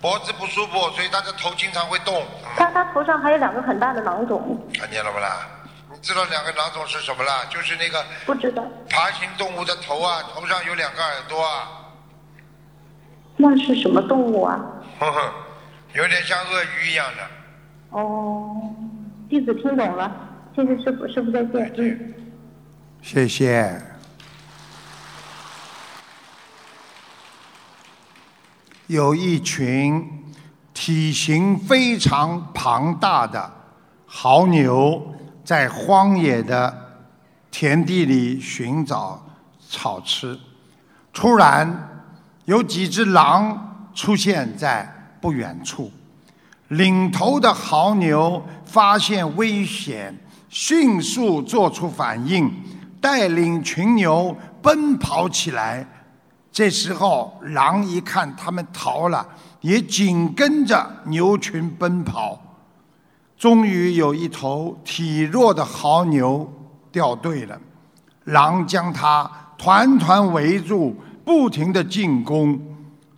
[0.00, 2.22] 脖子不舒服，所以他的头经常会动。
[2.56, 4.58] 他他头上还有两个很大的囊肿。
[4.78, 5.48] 看见了不啦？
[5.92, 7.44] 你知道两个囊肿是什么啦？
[7.50, 11.68] 就是那个不知道爬行动物的头啊，头上有两个耳朵啊。
[13.36, 14.60] 那是什么动物啊？
[15.00, 15.32] 呵呵，
[15.94, 17.22] 有点像鳄鱼一样的。
[17.90, 18.54] 哦，
[19.28, 20.10] 弟子听懂了，
[20.54, 21.72] 谢谢师傅，师傅再见。
[21.78, 22.14] 嗯，
[23.02, 23.80] 谢谢。
[28.86, 30.06] 有一群
[30.72, 33.52] 体型非常庞大的
[34.06, 35.10] 牦牛。
[35.44, 36.74] 在荒野的
[37.50, 39.22] 田地里寻找
[39.68, 40.40] 草吃，
[41.12, 42.02] 突然
[42.46, 45.92] 有几只狼出现在不远处。
[46.68, 50.18] 领头的牦牛发现危险，
[50.48, 52.50] 迅速做出反应，
[52.98, 55.86] 带领群牛奔跑起来。
[56.54, 59.26] 这时候，狼一看他们逃了，
[59.60, 62.40] 也紧跟着牛群奔跑。
[63.36, 66.48] 终于有一头体弱的牦牛
[66.92, 67.60] 掉队了，
[68.26, 69.28] 狼将它
[69.58, 70.94] 团团围住，
[71.24, 72.60] 不停的进攻。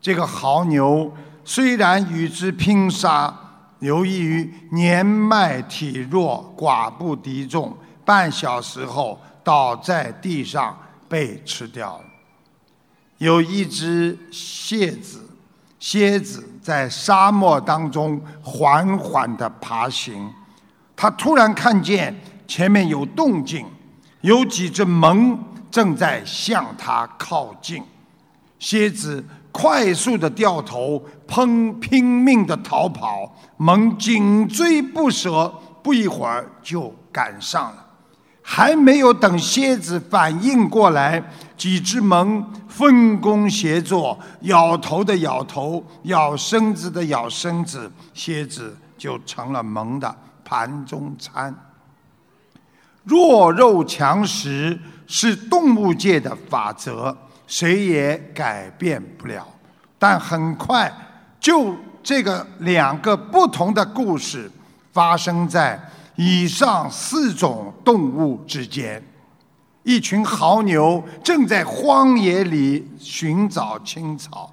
[0.01, 1.13] 这个牦牛
[1.45, 3.33] 虽然与之拼杀，
[3.81, 10.75] 由于年迈体弱，寡不敌众，半小时后倒在地上
[11.07, 12.05] 被吃掉了。
[13.19, 15.23] 有一只蝎子。
[15.79, 20.33] 蝎子在沙漠当中缓缓地爬行，
[20.97, 23.65] 它突然看见前面有动静，
[24.23, 25.39] 有几只猛
[25.71, 27.85] 正在向它靠近。
[28.59, 35.53] 蝎子快速地掉头，砰，拼命地逃跑，猛紧追不舍，
[35.85, 37.87] 不一会儿就赶上了。
[38.43, 41.23] 还没有等蝎子反应过来，
[41.57, 42.45] 几只猛
[42.77, 50.15] 分工协作，咬头的咬头，咬身子的咬身子，蝎子就成了萌的
[50.45, 51.55] 盘中餐。
[53.05, 57.17] 弱肉强食是动物界的法则，
[57.47, 59.47] 谁也改变不了。
[59.99, 60.93] 但很快，
[61.41, 64.51] 就这个两个不同的故事
[64.93, 65.81] 发生在。
[66.19, 69.03] 以上四种动物之间，
[69.87, 74.53] 一群牦牛正在荒野里寻找青草，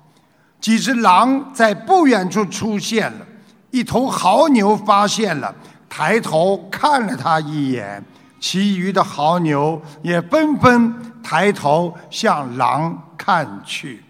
[0.62, 3.26] 几只狼在不远处出现了。
[3.72, 5.52] 一头牦牛发现了，
[5.90, 8.04] 抬头看了它一眼，
[8.40, 14.04] 其余的牦牛也纷纷抬头向狼看去。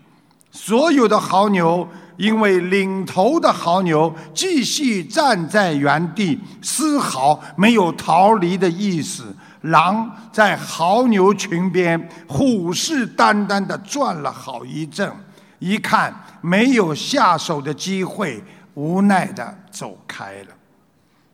[0.52, 9.34] 所有的牦牛因为领头的牦牛继续站在原地，丝毫没有逃离的意思。
[9.64, 15.12] 狼在牦牛群边虎视眈眈地转了好一阵，
[15.60, 18.44] 一看没有下手的机会，
[18.74, 20.48] 无奈地走开了。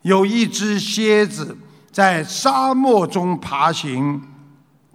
[0.04, 1.58] 有一只蝎子
[1.92, 4.22] 在沙漠中爬行，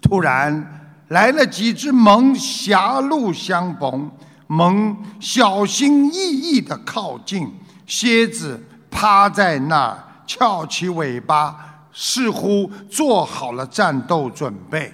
[0.01, 4.11] 突然来了几只獴，狭路相逢。
[4.47, 7.51] 獴小心翼翼地靠近，
[7.87, 14.93] 蝎子趴在那儿，翘起尾巴，似乎做好了战斗准备。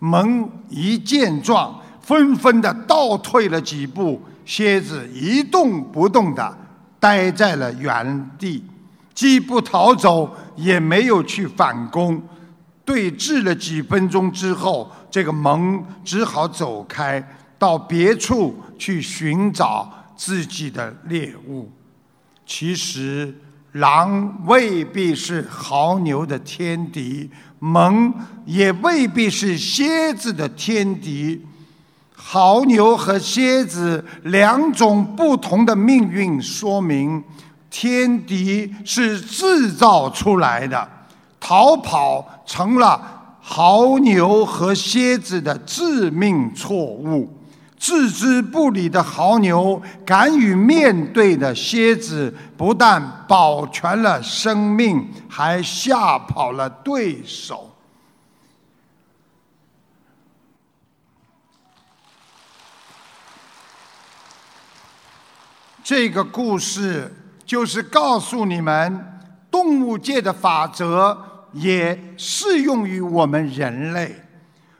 [0.00, 6.56] 獴一见状，纷纷的倒退了几步，蝎子一动不动的
[7.00, 8.62] 待在了原地，
[9.12, 12.22] 既不逃走，也没有去反攻。
[12.84, 17.26] 对峙了几分钟之后，这个獴只好走开。
[17.56, 21.70] 到别处去寻找自己的猎物。
[22.44, 23.34] 其实，
[23.74, 27.28] 狼未必是牦牛的天敌，
[27.60, 28.12] 獴
[28.44, 31.44] 也未必是蝎子的天敌。
[32.16, 37.22] 牦牛和蝎子两种不同的命运，说明
[37.68, 40.88] 天敌是制造出来的，
[41.40, 47.28] 逃跑成了牦牛和蝎子的致命错误。
[47.84, 57.70] 置之不理的牦牛，敢于面对的蝎子，不但保全了生命，还吓跑了对手。
[65.82, 67.14] 这个故事
[67.44, 69.20] 就是告诉你们，
[69.50, 71.22] 动物界的法则
[71.52, 74.22] 也适用于我们人类。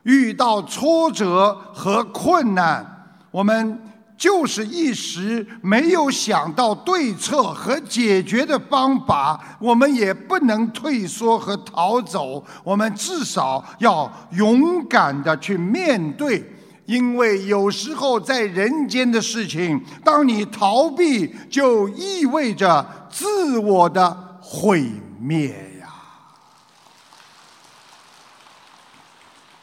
[0.05, 2.93] 遇到挫折和困难。
[3.35, 3.76] 我们
[4.16, 16.49] 就是一时没有想到对策和解决的方法，我们也不能退缩和逃走，我们至少要勇敢的去面对，
[16.87, 25.49] 因为有时候在人间的事情，当你逃避，就意味着自我的毁灭
[25.80, 25.89] 呀。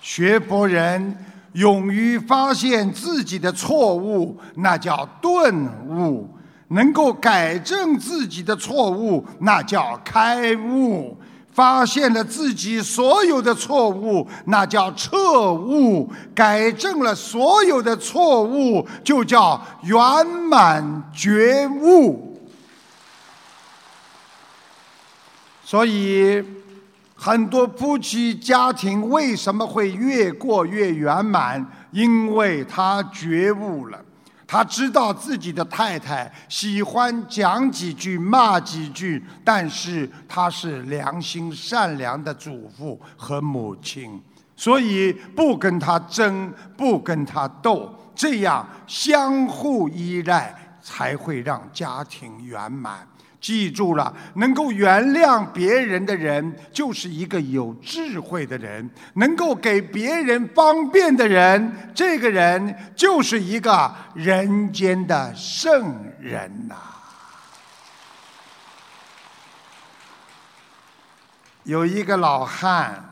[0.02, 1.28] 学佛人。
[1.54, 5.54] 勇于发现自己的错误，那叫顿
[5.88, 6.26] 悟；
[6.70, 11.18] 能够改正自己的错误，那叫开悟；
[11.52, 22.40] 发现了自己所有的错误，那叫彻悟；改正了所有的错误，就叫圆满觉悟。
[25.66, 26.42] 所以。
[27.24, 31.64] 很多夫妻家庭为什么会越过越圆满？
[31.92, 34.06] 因为他觉悟了，
[34.48, 44.20] 他知道自己的太太喜欢讲几句骂几句，但是他是良心善良的祖父和母亲，
[44.56, 53.08] 所以不跟他争，不跟他斗，这样相互依赖才会让家庭圆满。
[53.42, 66.76] 记住了，能够原谅别人的人，就是一个有智慧的人；能够给别人方便的人，这个人就是一个人间的圣人呐。
[71.64, 73.04] 有一个老汉，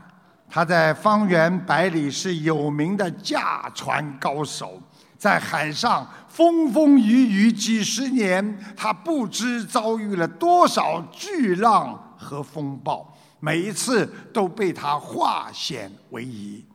[0.49, 4.81] 他在方圆百里是有名的驾船高手。
[5.19, 16.65] 在海上风风雨雨几十年，他不知遭遇了多少巨浪和风暴，每一次都被他化险为夷。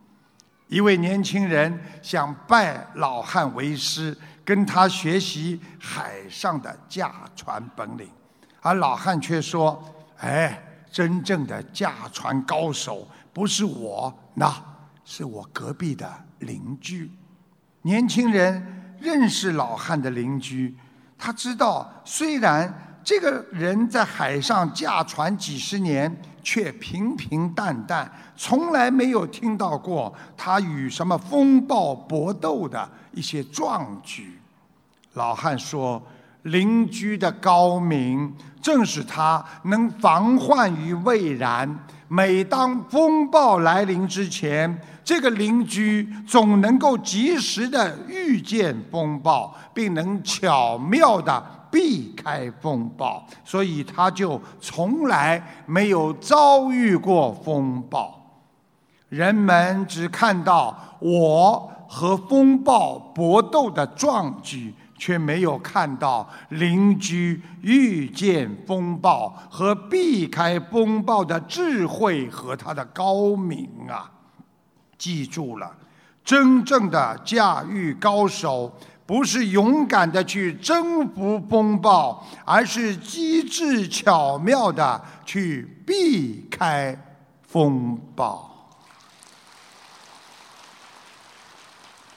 [0.68, 4.14] 一位年轻人想拜老汉为师，
[4.44, 8.06] 跟他学习海上的驾船本领，
[8.60, 9.82] 而老汉却说
[10.20, 14.54] ：“哎，真正的驾船高手不是我，那
[15.02, 17.10] 是我隔壁的邻居。”
[17.84, 20.74] 年轻人认识老汉的邻居，
[21.18, 34.38] 他知道，虽然这个人在海上驾船几十年，却平平淡淡，从来没有听到过他与什么风暴搏斗的一些壮举。
[35.12, 36.02] 老汉说
[36.44, 41.78] ：“邻居的高明，正是他能防患于未然。
[42.08, 58.18] 每当风暴来临之前。”这个邻居总能够及时的预见风暴，并能巧妙的避开风暴，所以他就从来没有遭遇过风暴。
[59.10, 64.72] 人们只看到我和风暴搏斗的壮举，
[65.04, 74.10] 却没有看到邻居遇见风暴和避开风暴的智慧和他的高明啊！
[74.96, 75.70] 记住了，
[76.24, 78.74] 真正的驾驭高手
[79.04, 86.98] 不是勇敢的去征服风暴，而是机智巧妙的去避开
[87.42, 88.53] 风暴。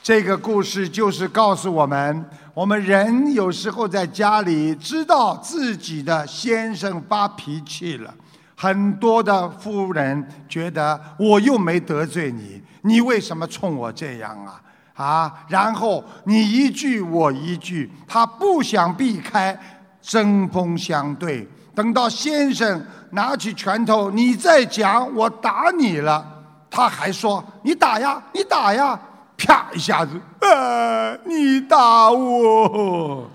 [0.08, 8.14] 这个故事就是告诉我们：我们人有时候在家里知道自己的先生发脾气了，
[8.56, 14.62] 很多的夫人觉得我又没得罪你，你为什么冲我这样啊？
[14.94, 19.60] 啊，然后你一句我一句，他不想避开，
[20.02, 21.46] 针锋相对。
[21.76, 22.82] 等到先生
[23.12, 26.26] 拿起拳头，你再讲我打你了，
[26.70, 28.98] 他还说你打呀，你打呀。
[29.38, 33.30] 啪一下子，呃，你打我！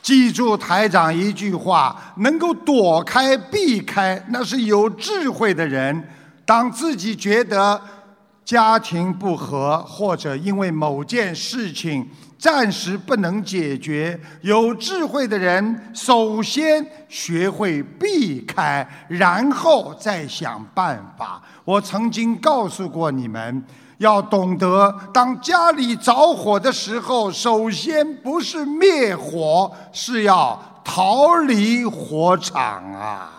[0.00, 6.08] 记住台长一句话：能够躲开、避开，那是有智慧的人。
[6.46, 7.78] 当自己觉得
[8.42, 12.08] 家庭不和，或者因为某件事情，
[12.38, 21.42] 暂时不能解决，有智慧的人首先学会避开，然后再想办法。
[21.64, 23.64] 我曾经告诉过你们，
[23.96, 33.32] 要懂得，当家里着火的时候，首先不是灭火，是要逃离火场啊！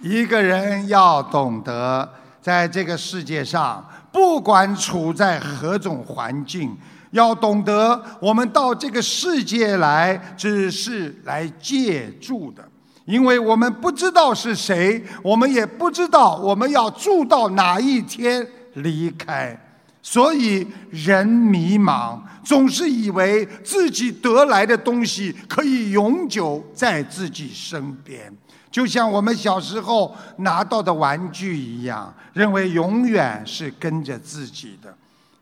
[0.00, 2.10] 一个人要懂得，
[2.40, 3.86] 在这个世界上。
[4.12, 6.76] 不管处在何种环境，
[7.12, 12.62] 要懂得，我们到这个世界来只是来借住的，
[13.06, 19.58] 因为我们不知道是谁，我们也不知道我们要住到哪一天离开，
[20.02, 28.32] 所以人迷茫，总是以为自己得来的东西可以永久在自己身边。
[28.72, 34.92] 就像我们小时候拿到的玩具一样，认为永远是跟着自己的。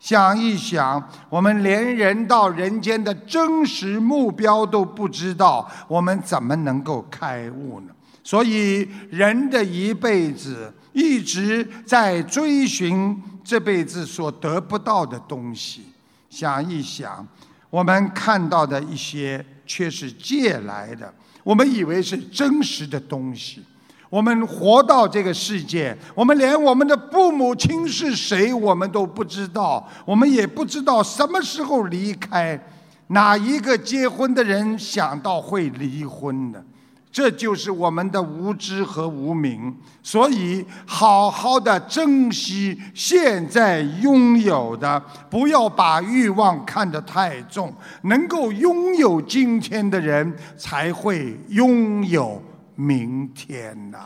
[0.01, 7.95] 想一想，我们连人到人间的真实目标都不知道，我们怎么能够开悟呢？
[8.25, 15.85] 所以，人的一辈子一直在追寻这辈子所得不到的东西。
[16.29, 17.27] 想一想，
[17.69, 21.13] 我们看到的一些却是借来的。
[21.43, 23.63] 我们以为是真实的东西，
[24.09, 32.61] 我们活到这个世界，我们连我们的父母亲是谁，我们都不知道，我们也不知道什么时候离开，
[33.09, 36.65] 哪一个结婚的人想到会离婚的？
[37.13, 47.75] 这就是我们的无知和无明，所以好好的珍惜现在拥有的，不要把欲望看得太重。
[48.03, 52.41] 能够拥有今天的人，才会拥有
[52.77, 53.99] 明天呐。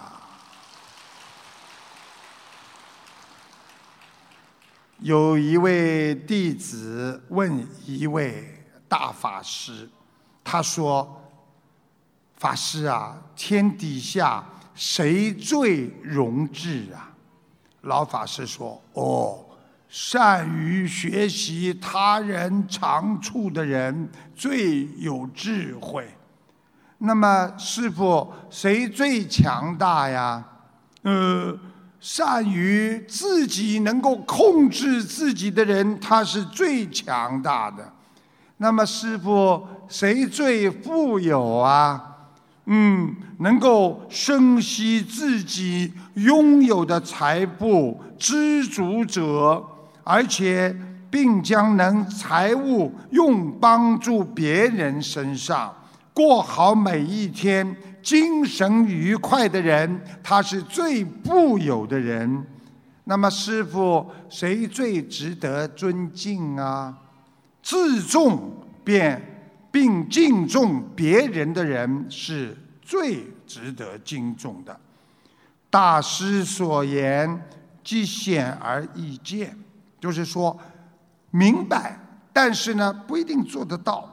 [5.01, 9.87] 有一位弟子问一位大法师，
[10.43, 11.21] 他说。
[12.45, 17.09] 法师啊，天底下谁最荣智啊？
[17.81, 19.39] 老法师说：“哦，
[19.89, 26.07] 善于学习他人长处的人最有智慧。
[26.99, 30.45] 那么，师傅，谁最强大呀？
[31.01, 31.59] 呃，
[31.99, 37.91] 善于自己能够控制自己的人，他是最强大的。
[38.59, 42.11] 那么，师傅，谁最富有啊？”
[42.67, 49.63] 嗯，能够珍惜自己拥有的财富，知足者，
[50.03, 50.75] 而且
[51.11, 55.75] 并将能财物用帮助别人身上，
[56.15, 62.47] 过好每一天，精神愉快的人，他是最富有的人。
[63.05, 66.97] 那么，师傅，谁最值得尊敬啊？
[67.63, 69.34] 自重便。
[69.75, 74.79] 并敬重别人的人是最值得敬重的。
[75.69, 77.45] 大师所言，
[77.83, 79.59] 即显而易见，
[79.99, 80.57] 就是说
[81.33, 81.99] 明白，
[82.33, 84.09] 但是呢不一定做得到。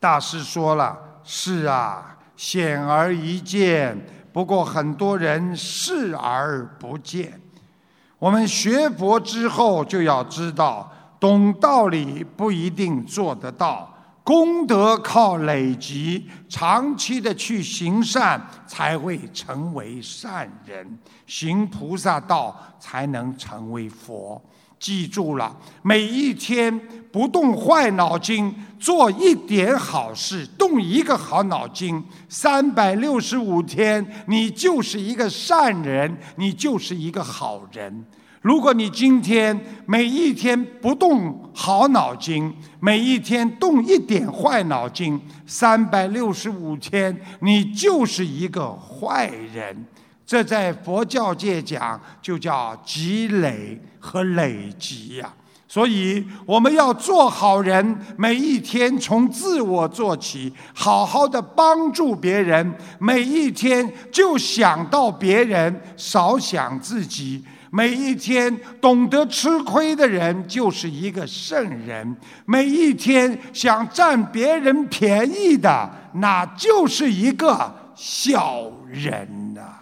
[0.00, 3.96] 大师说了：“是啊，显而易见，
[4.32, 7.40] 不过很多人视而不见。
[8.18, 13.88] 我们学佛之后就要知道，懂道理不一定做得到。”
[14.24, 20.82] 功德靠累积，长期的去行善，才会成为善人；
[21.26, 24.42] 行菩萨道，才能成为佛。
[24.80, 26.78] 记住了，每一天
[27.12, 38.04] 不动坏脑筋，做一点好事，动一个好脑筋，三百六十五天，你就是一个善人，你就是一个好人。
[38.44, 49.86] 如果你今天每一天不动好脑筋，每一天动一点坏脑筋，三百六十五天，你就是一个坏人。
[50.26, 55.32] 这在佛教界讲，就叫积累和累积呀。
[55.66, 67.42] 所以我们要做好人，每一天从自我做起，好好的帮助别人，每一天就想到别人，少想自己。
[67.74, 79.80] 每一天懂得吃亏的人就是一个圣人，每一天想占别人便宜的，那就是一个小人呐。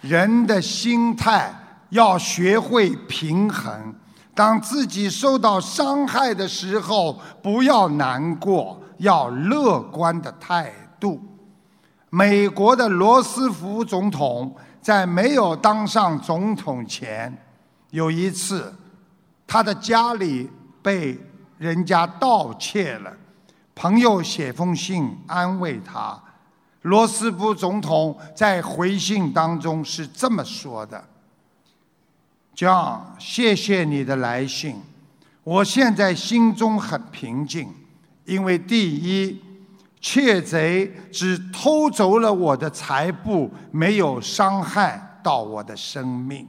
[0.00, 1.54] 人的心态
[1.90, 3.94] 要学会平衡，
[4.34, 11.20] 当自己受到伤害的时候，不要难过，要乐观的态度。
[12.16, 17.30] 美国的罗斯福总统在没有当上总统前，
[17.90, 18.74] 有一次，
[19.46, 20.48] 他的家里
[20.80, 21.20] 被
[21.58, 23.14] 人家盗窃了，
[23.74, 26.18] 朋友写封信安慰他。
[26.80, 31.04] 罗斯福总统在回信当中是这么说的
[32.56, 34.80] ：“John，谢谢你的来信，
[35.44, 37.68] 我现在心中很平静，
[38.24, 39.38] 因为第一。”
[39.98, 46.46] 窃贼只偷走了我的财布，没有伤害到我的生命。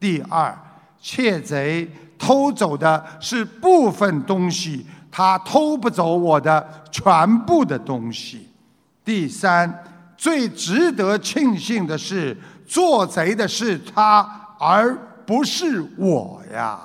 [0.00, 0.58] 第二，
[1.00, 8.48] 窃贼偷走的是部分东西，他偷不走我的全部的东西。
[9.04, 9.84] 第三，
[10.16, 16.80] 最值得庆幸的是，做贼的是他，而不是我呀。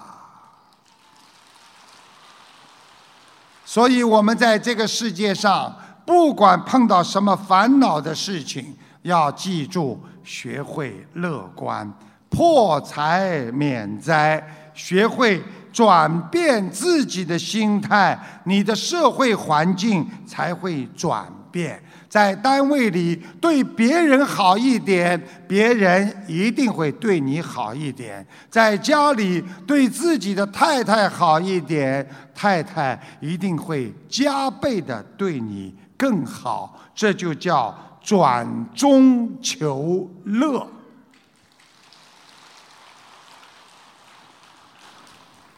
[3.64, 5.76] 所以，我们在这个世界上。
[6.06, 11.92] 不管碰到什么烦恼的事情，要记住学会乐观，
[12.30, 14.42] 破财免灾，
[14.74, 15.42] 学会
[15.74, 21.82] 转变自己的心态，你的社会环境才会转变。
[22.08, 35.76] 在单位里对别人好一点，别人一定会对你好一点；在家里对自己的太太好一点，太太一定会加倍的对你。
[35.98, 40.68] 更好，这就叫转中求乐。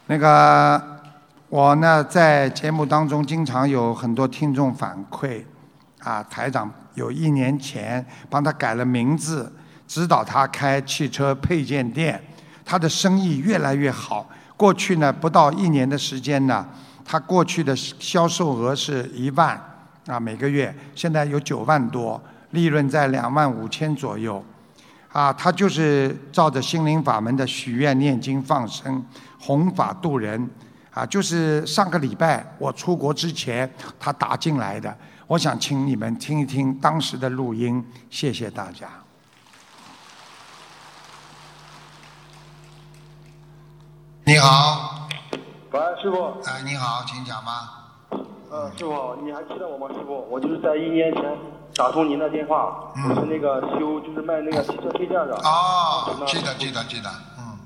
[0.06, 1.00] 那个，
[1.50, 5.44] 我呢在节目当中经常有很多听众反馈，
[5.98, 9.52] 啊，台长有一年前帮他改了名字，
[9.86, 12.22] 指导他开汽车配件店，
[12.64, 14.26] 他的生意越来越好。
[14.56, 16.66] 过去呢不到一年的时间呢，
[17.04, 19.62] 他过去的销售额是一万。
[20.08, 22.18] 啊，每个月现在有九万多，
[22.52, 24.42] 利润在两万五千左右，
[25.12, 29.04] 啊，他就是照着心灵法门的许愿、念经、放生、
[29.38, 30.48] 弘法度人，
[30.94, 34.96] 啊，就是上个礼拜我出国之前他打进来的，
[35.26, 38.88] 我想请你们听一听当时的录音，谢谢大家。
[44.24, 45.06] 你好，
[45.70, 46.40] 喂，师傅。
[46.46, 47.87] 哎，你好，请讲吧。
[48.50, 49.88] 嗯，师傅，你还记得我吗？
[49.92, 51.24] 师傅，我就是在一年前
[51.76, 55.34] 打通您的电话，我是那个修，就是卖那个汽车配件的。
[55.36, 57.58] 哦，记得记得记得，嗯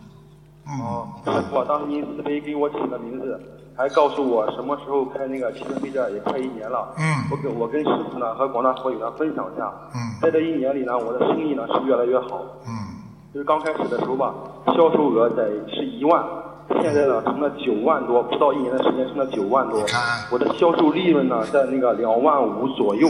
[0.66, 0.80] 嗯。
[0.80, 3.40] 哦，师傅，当时您慈悲给我起的名字，
[3.76, 6.92] 还告诉我什么时候开那个汽车配件，也快一年了。
[6.98, 7.04] 嗯。
[7.30, 9.72] 我跟我跟师傅呢和广大佛友呢分享一下。
[9.94, 9.98] 嗯。
[10.20, 12.42] 在这一年里呢，我的生意呢是越来越好。
[12.66, 12.72] 嗯。
[13.32, 14.34] 就是刚开始的时候吧，
[14.66, 16.24] 销售额在是一万。
[16.80, 19.80] 现在呢，成了九万多，不到一年的时间，成了九万多。
[20.30, 23.08] 我的销售利润呢，在那个两万五左右。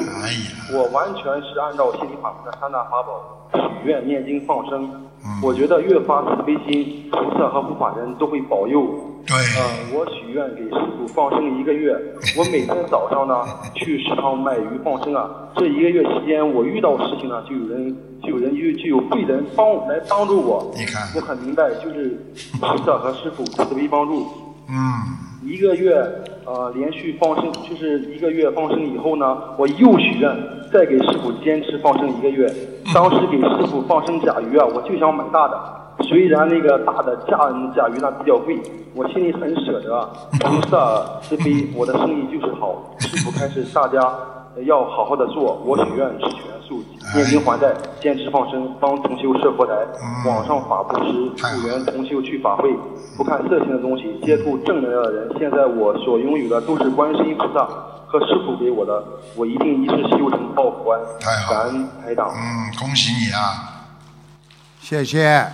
[0.74, 3.20] 我完全是按照心理法门的三大法宝：
[3.54, 4.90] 许愿、念经、放生。
[5.42, 8.86] 我觉得越发慈悲心，菩萨和护法人都会保佑。
[9.26, 9.36] 对。
[9.36, 11.92] 嗯，我许愿给师傅放生一个月。
[12.38, 15.28] 我每天早上呢，去食堂买鱼放生啊。
[15.56, 17.96] 这一个月期间，我遇到事情呢，就有人。
[18.22, 22.16] 就有人就就有贵人帮来帮助我，你看，我很明白，就是
[22.60, 24.28] 菩萨和师傅慈悲帮助。
[24.68, 24.78] 嗯，
[25.44, 25.94] 一个月
[26.44, 30.30] 呃连续放生，就是一个月放生以后呢，我又许愿
[30.72, 32.46] 再给师傅坚持放生一个月。
[32.94, 35.58] 当时给师傅放生甲鱼啊，我就想买大的，
[36.04, 38.56] 虽然那个大的家恩甲鱼呢比较贵，
[38.94, 40.08] 我心里很舍得。
[40.40, 42.94] 菩萨慈悲，我的生意就是好。
[43.00, 43.98] 师傅开始，大家
[44.64, 45.60] 要好好的做。
[45.64, 46.82] 我许愿是全素，
[47.14, 49.74] 念经还债，坚持放生，帮同修设佛台，
[50.26, 52.72] 网上法布施，助缘同修去法会，
[53.16, 55.36] 不看色情的东西，接触正能量的人。
[55.38, 57.66] 现在我所拥有的都是观世音菩萨
[58.06, 59.04] 和师傅给我的，
[59.36, 61.02] 我一定一世修成报佛恩。
[61.20, 62.30] 感恩台长。
[62.30, 63.84] 嗯，恭喜你啊！
[64.80, 65.46] 谢谢。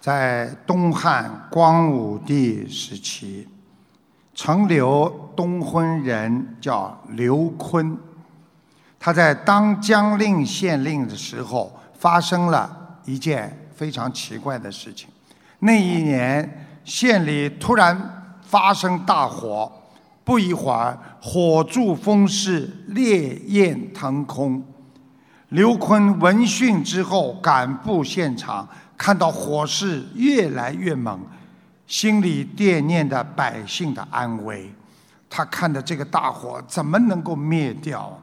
[0.00, 3.46] 在东汉光武帝时期，
[4.34, 7.96] 曾留东昏人叫刘琨，
[9.04, 12.70] 他在当江令县令的时候，发生了
[13.04, 15.08] 一件非常奇怪的事情。
[15.58, 19.72] 那一年，县里突然发生大火，
[20.22, 24.62] 不一会儿，火柱风势，烈焰腾空。
[25.48, 28.68] 刘琨闻讯之后，赶赴现场。
[28.96, 31.18] 看到火势越来越猛，
[31.88, 34.72] 心里惦念着百姓的安危。
[35.28, 38.16] 他看着这个大火怎么能够灭掉，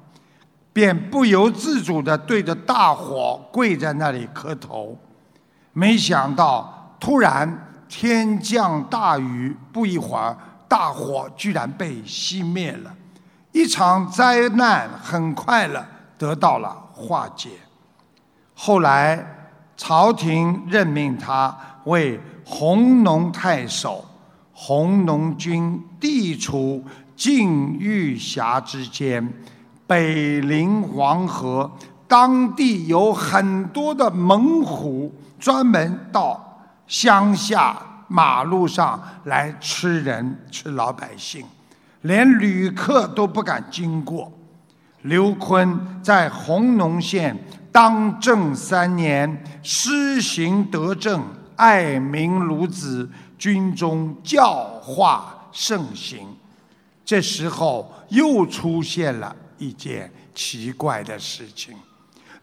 [0.72, 4.98] 便不由自主地对着大火跪在那里磕头。
[5.74, 12.94] 没想到，突然天降大雨，不一会儿，大火居然被熄灭了。
[13.52, 17.50] 一场灾难很快了得到了化解。
[18.54, 19.36] 后来。
[19.82, 24.04] 朝廷任命他为弘农太守，
[24.52, 26.84] 弘农军地处
[27.16, 29.26] 晋豫峡之间，
[29.90, 31.72] 北临黄河，
[32.08, 37.76] 当地有很多的猛虎，专门到乡下
[38.08, 41.44] 马路上来吃人、吃老百姓，
[42.02, 44.32] 连旅客都不敢经过。
[45.02, 47.36] 刘琨在弘农县。
[47.72, 51.24] 当政三年，施行德政，
[51.56, 53.10] 爱民如子，
[53.40, 56.28] 军中教化盛行。
[57.04, 61.76] 这时候又出现了一件奇怪的事情：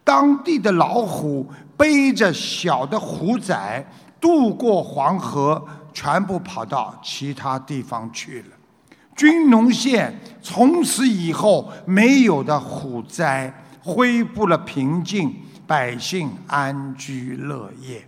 [0.05, 3.85] 当地的老虎背着小的虎崽
[4.21, 8.49] 渡过黄河，全部跑到其他地方去了。
[9.17, 13.53] 军农县从此以后没有的虎灾。
[13.89, 15.33] 恢复了平静，
[15.65, 18.05] 百姓安居乐业。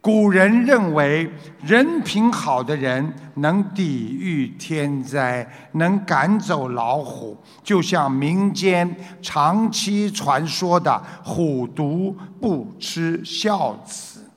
[0.00, 1.30] 古人认为，
[1.60, 14.30] 人品好的人能抵御天灾，能赶走老虎，就像民间长期传说的“虎毒不吃孝子”。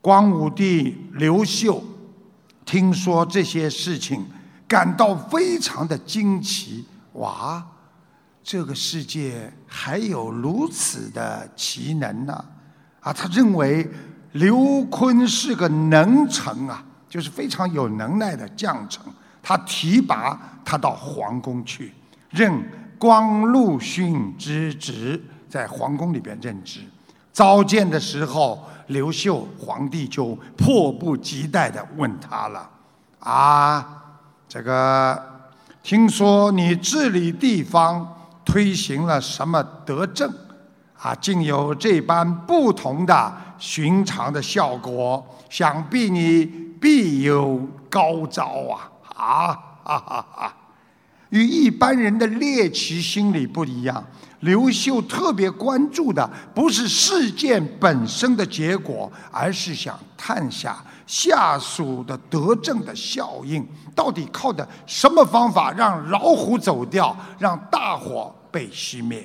[0.00, 1.82] 光武帝刘秀
[2.64, 4.24] 听说这些事情，
[4.68, 7.66] 感到非常的惊奇，哇！
[8.42, 12.44] 这个世界还有如此的奇能呢，
[13.00, 13.86] 啊，他认为
[14.32, 14.56] 刘
[14.90, 19.02] 琨是个能臣啊，就是非常有能耐的将臣。
[19.42, 21.92] 他提拔他到皇宫去，
[22.30, 22.52] 任
[22.98, 26.80] 光禄勋之职，在皇宫里边任职。
[27.32, 32.68] 召见的时候，刘秀皇帝就迫不及待地问他了
[33.20, 34.04] ：“啊，
[34.48, 35.20] 这个
[35.82, 40.28] 听说你治理地方。”推行了什么德政，
[40.98, 45.24] 啊，竟有这般不同的寻常的效果？
[45.48, 46.44] 想必你
[46.80, 48.90] 必有高招啊！
[49.14, 49.52] 啊
[49.84, 50.56] 哈哈哈！
[51.28, 54.04] 与一般人的猎奇心理不一样，
[54.40, 68.34] 刘秀特别关注的不是事件本身的结果，而是想探下下属的德政的效应，到底靠的什么方法让老虎走掉，让大火。
[68.52, 69.24] 被熄灭。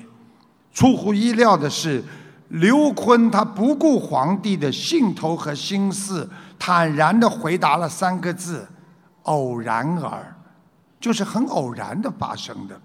[0.72, 2.00] 出乎意料的是，
[2.48, 8.66] 刘琨他不顾皇帝的兴头和心思，坦然地回答了三个字
[9.24, 10.36] ：“偶然而”，
[11.00, 12.80] 就是很偶然的发生的。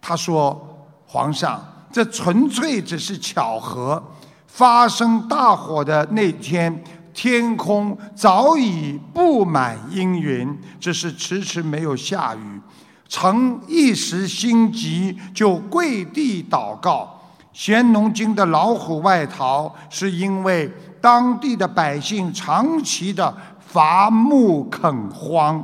[0.00, 1.62] 他说：“皇上，
[1.92, 4.02] 这纯粹只是巧合。
[4.46, 6.82] 发生大火的那天，
[7.12, 12.60] 天空早已布满阴云，只是迟迟没有下雨。”
[13.06, 17.17] 臣一时心急，就跪地祷告。
[17.58, 25.60] 咸农经的老虎外逃，是因为当地的百姓长期的伐木垦荒，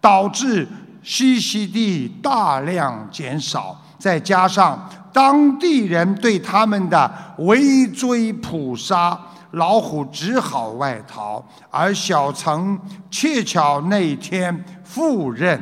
[0.00, 0.64] 导致
[1.04, 3.76] 栖息地大量减少。
[3.98, 9.18] 再加上当地人对他们的围追捕杀，
[9.50, 11.44] 老虎只好外逃。
[11.72, 12.78] 而小城
[13.10, 15.60] 恰巧那天赴任。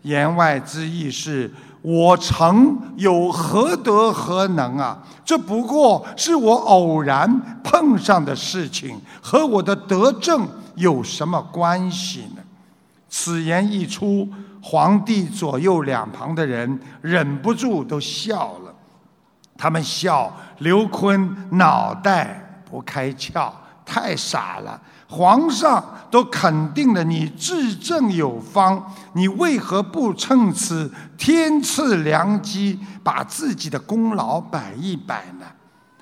[0.00, 1.52] 言外之意是，
[1.82, 4.96] 我曾有何德何能啊？
[5.24, 12.42] 这不过是我偶然碰上的事情，和我的德政有什么关系呢？
[13.08, 14.28] 此言一出，
[14.62, 18.72] 皇帝左右两旁的人忍不住都笑了。
[19.58, 23.50] 他们笑刘坤脑袋不开窍，
[23.84, 24.80] 太傻了。
[25.12, 28.82] 皇上都肯定了你治政有方，
[29.12, 35.44] 你为何不趁此天赐良机，把自己的功劳摆一摆呢？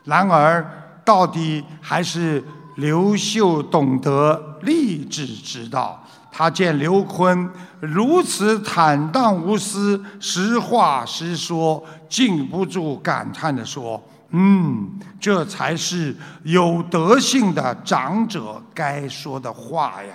[0.04, 0.64] 然而，
[1.04, 2.42] 到底还是
[2.76, 6.00] 刘秀懂得励志之道。
[6.32, 7.50] 他见刘坤
[7.80, 14.00] 如此坦荡无私、实话实说，禁不住感叹地说。
[14.32, 16.14] 嗯，这才是
[16.44, 20.14] 有德性的长者该说的话呀。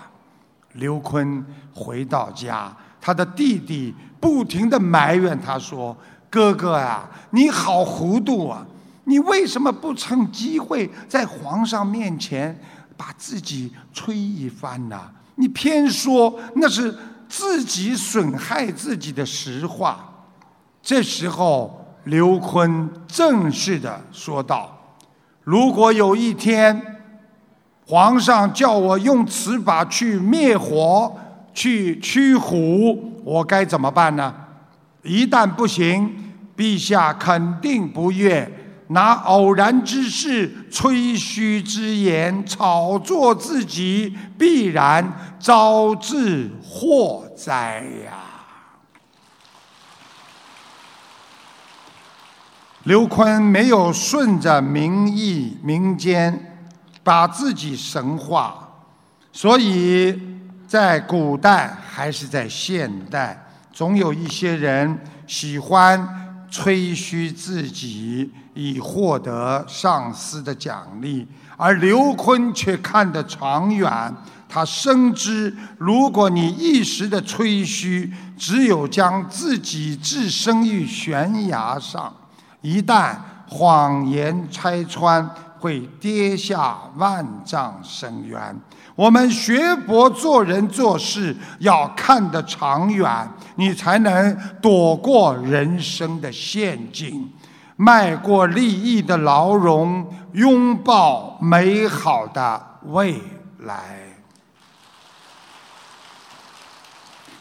[0.74, 5.96] 刘坤回到家，他的弟弟不停地埋怨他说
[6.30, 8.66] ：“哥哥啊，你好糊涂啊！
[9.04, 12.58] 你为什么不趁机会在皇上面前
[12.96, 15.00] 把自己吹一番呢？
[15.36, 16.98] 你偏说那是
[17.28, 20.10] 自己损害自己的实话。”
[20.82, 21.85] 这时候。
[22.06, 24.96] 刘坤正式的说道
[25.44, 26.80] ：“如果有一天，
[27.86, 31.16] 皇上叫我用此法去灭火、
[31.54, 34.34] 去驱虎，我该怎么办呢？
[35.04, 38.52] 一旦不行，陛下肯定不悦，
[38.90, 48.22] 拿偶然之事、吹嘘之言炒作自己，必然招致祸灾呀。”
[52.86, 56.56] 刘坤没有顺着民意、民间
[57.04, 58.70] 把自己神化，
[59.32, 60.22] 所以
[60.68, 66.08] 在古代还是在现代，总有一些人喜欢
[66.52, 71.28] 吹嘘自己以获得上司的奖励，
[71.58, 74.16] 而刘坤却看得长远。
[74.48, 82.16] 他深知，如果你一时的吹嘘，只有将自己置身于悬崖上。
[82.66, 83.16] 一旦
[83.48, 88.60] 谎言拆穿，会跌下万丈深渊。
[88.96, 97.32] 我们学佛做人做事要看得长远，你才能躲过人生的陷阱，
[97.76, 103.22] 迈过利益的牢笼，拥抱美好的未
[103.60, 104.00] 来。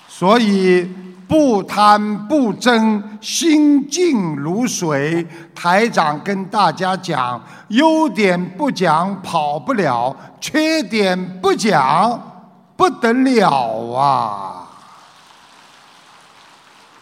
[0.07, 0.87] 所以。
[1.35, 5.27] 不贪不争，心静如水。
[5.53, 13.51] 台长跟大家讲，优点不讲跑不了，缺点不讲不得了
[13.93, 14.69] 啊！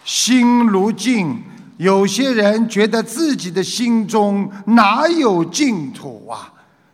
[0.03, 1.39] 心如镜，
[1.77, 6.51] 有些人觉得自己的心中哪有净土啊？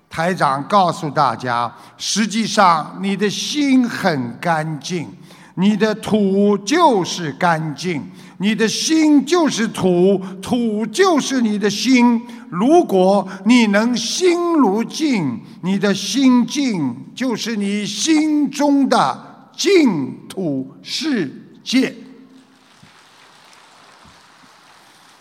[0.10, 5.08] 台长告诉大家，实际上你的心很干净。
[5.60, 8.02] 你的土就是干净，
[8.38, 12.26] 你的心就是土，土就是你的心。
[12.50, 21.30] 如果你能心如镜，你的心境就是你心中的净土世
[21.62, 21.94] 界。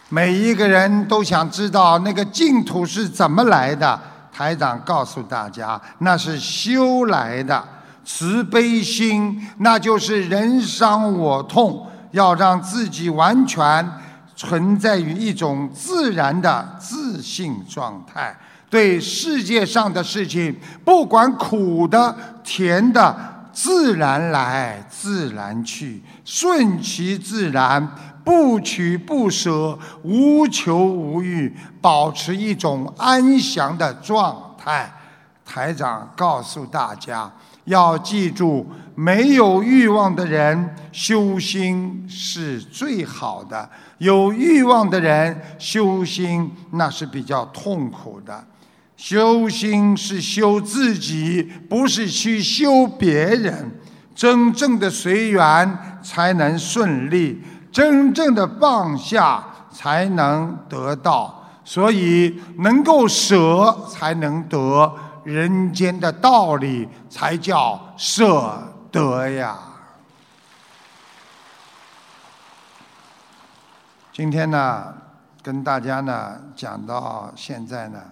[0.09, 4.01] 每一个人都想知道那个净土是怎么来的。
[4.33, 7.78] 台长告诉大家，那是修来的。
[8.11, 13.87] 慈悲心，那就是人伤我痛，要让自己完全
[14.35, 18.35] 存在于一种自然的自信状态。
[18.71, 23.15] 对世界上的事情，不管苦的、甜的，
[23.53, 27.87] 自然来，自然去，顺其自然，
[28.25, 34.91] 不取不舍，无求无欲，保持一种安详的状态。
[35.45, 37.31] 台长告诉大家。
[37.69, 48.45] 要记住，没有欲望的人修心是最好的；有欲望的人修心那是比较痛苦的。
[48.97, 53.71] 修心是修自己，不是去修别人。
[54.15, 57.41] 真正的随缘才能顺利，
[57.71, 61.49] 真正的放下才能得到。
[61.65, 64.93] 所以，能够舍才能得。
[65.29, 68.59] 人间的道理才叫舍
[68.91, 69.59] 得呀！
[74.11, 74.95] 今天呢，
[75.43, 78.03] 跟大家呢讲到现在呢，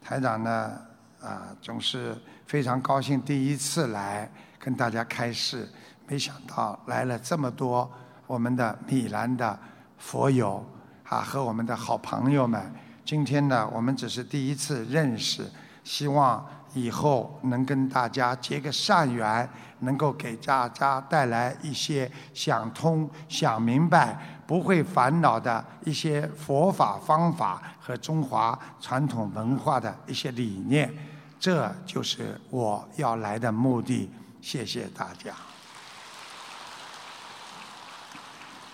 [0.00, 0.72] 台长呢
[1.20, 2.16] 啊总是
[2.46, 4.26] 非常高兴，第一次来
[4.58, 5.70] 跟大家开示，
[6.06, 7.90] 没想到来了这么多
[8.26, 9.58] 我们的米兰的
[9.98, 10.64] 佛友
[11.06, 12.72] 啊和我们的好朋友们。
[13.04, 15.44] 今天呢，我们只是第一次认识，
[15.84, 16.42] 希望
[16.74, 19.48] 以后能跟大家结个善缘，
[19.80, 24.16] 能够给大家带来一些想通、想明白、
[24.46, 30.92] 不会烦恼的一些佛法方法和中华传统文化的一些理念。
[31.38, 34.10] 这就是我要来的目的。
[34.40, 35.32] 谢谢大家。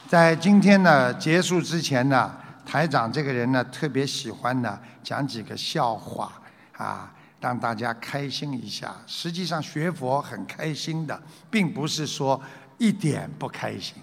[0.07, 2.35] 在今天呢结束之前呢。
[2.69, 6.31] 台长这个人呢，特别喜欢呢讲几个笑话
[6.77, 8.95] 啊，让大家开心一下。
[9.07, 11.21] 实际上学佛很开心的，
[11.51, 12.41] 并不是说
[12.79, 13.95] 一点不开心。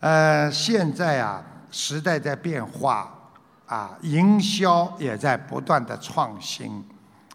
[0.00, 3.12] 呃，现在啊，时代在变化，
[3.66, 6.84] 啊，营销也在不断的创新。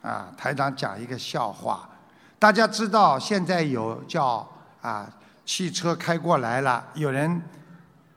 [0.01, 1.89] 啊，台长讲一个笑话，
[2.37, 4.47] 大家知道现在有叫
[4.81, 5.11] 啊，
[5.45, 7.41] 汽车开过来了，有人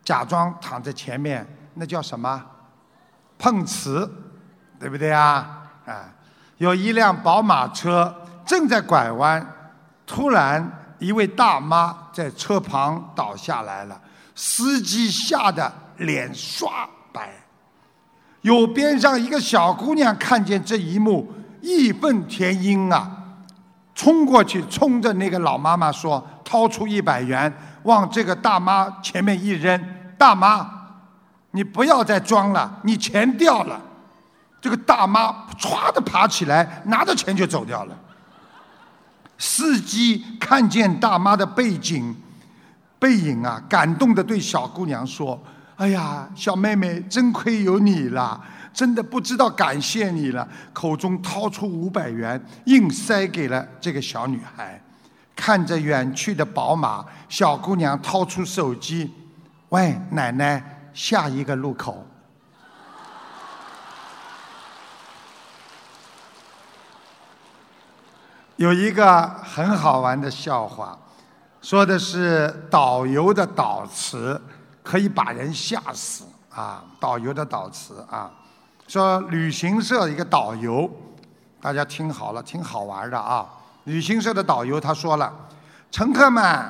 [0.03, 1.45] 假装躺在前面。
[1.73, 2.45] 那叫什么？
[3.39, 4.09] 碰瓷，
[4.79, 5.67] 对不对啊？
[5.85, 6.12] 啊，
[6.57, 8.13] 有一辆宝马车
[8.45, 9.45] 正在拐弯，
[10.05, 13.99] 突然一位大妈在车旁倒下来了，
[14.35, 17.29] 司机吓得脸刷白。
[18.41, 23.09] 有边上一个小姑娘看见这一幕，义愤填膺啊，
[23.95, 27.51] 冲过去冲着那个老妈妈说：“掏出一百元
[27.83, 29.81] 往这个大妈前面一扔，
[30.17, 30.69] 大妈。”
[31.55, 33.79] 你不要再装了，你钱掉了。
[34.63, 37.99] 这个大妈唰的爬起来，拿着钱就走掉了。
[39.37, 42.15] 司机看见大妈的背景
[42.97, 45.37] 背影啊，感动的对小姑娘说
[45.75, 48.41] ：“哎呀，小妹妹，真亏有你了，
[48.73, 54.81] 真的不知道感谢你了。”口中掏出五百元，硬塞给了这个小女孩。
[55.35, 59.11] 看着远去的宝马，小姑娘掏出手机
[59.67, 60.63] ：“喂，奶奶。”
[60.95, 62.07] 下一个路口，
[68.63, 70.97] 有一个很好玩的笑话，
[71.61, 74.41] 说的是导游的导词
[74.81, 76.81] 可以把人吓死啊！
[76.97, 78.31] 导游的导词啊，
[78.87, 80.89] 说旅行社一个导游，
[81.61, 83.45] 大家听好了，挺好玩的啊！
[83.83, 85.29] 旅行社的导游他说了
[85.91, 86.65] ：“乘客们，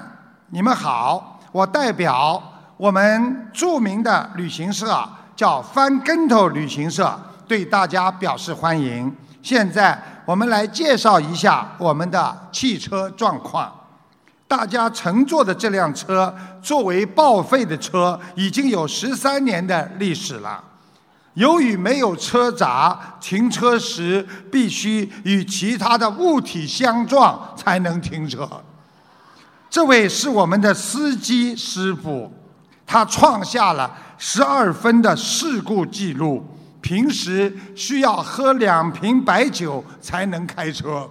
[0.50, 2.42] 你们好，我代表。”
[2.76, 7.16] 我们著名的旅行社叫翻跟头旅行社，
[7.48, 9.16] 对大家表示欢迎。
[9.44, 13.72] 现在我们来介绍一下我们的汽车状况。
[14.48, 20.64] 大家乘坐的这辆车作为报废的车，已经有十三年的历史了。
[21.34, 28.48] 由于没有车闸，停车时必须与其他的物体相撞才能停车。
[29.70, 32.32] 这位是我们的司机师傅。
[32.86, 36.46] 他创下了十二分的事故记录，
[36.84, 41.10] 平时需要喝两瓶白酒才能开车。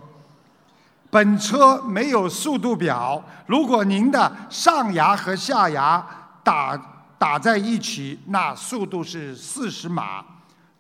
[1.10, 6.06] 本车没有速度表，如果您的上牙和下牙
[6.44, 6.80] 打
[7.18, 10.24] 打在一起，那速度是四十码；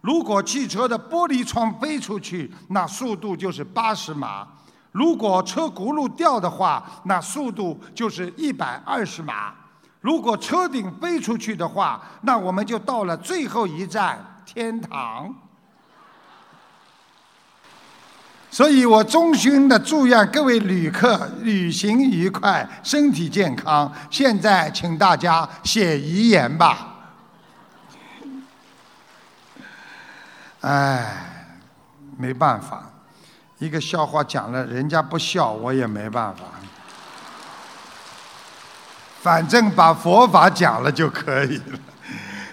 [0.02, 4.46] 如果汽车的玻璃窗飞出去，那速度就是八十码；
[4.90, 9.54] 如果车轱辘掉的话，那速度就是一百二十码。
[10.00, 14.18] 如果车顶飞出去的话，那我们就到了最后一站
[14.52, 15.34] 天堂。
[18.50, 23.90] 所以我衷心的祝愿各位旅客旅行愉快，身体健康。
[24.10, 26.88] 现在请大家写遗言吧。
[30.60, 31.56] 哎，
[32.18, 32.90] 没办法，
[33.58, 36.42] 一个笑话讲了，人家不笑，我也没办法。
[39.22, 41.78] 反正把佛法讲了就可以了，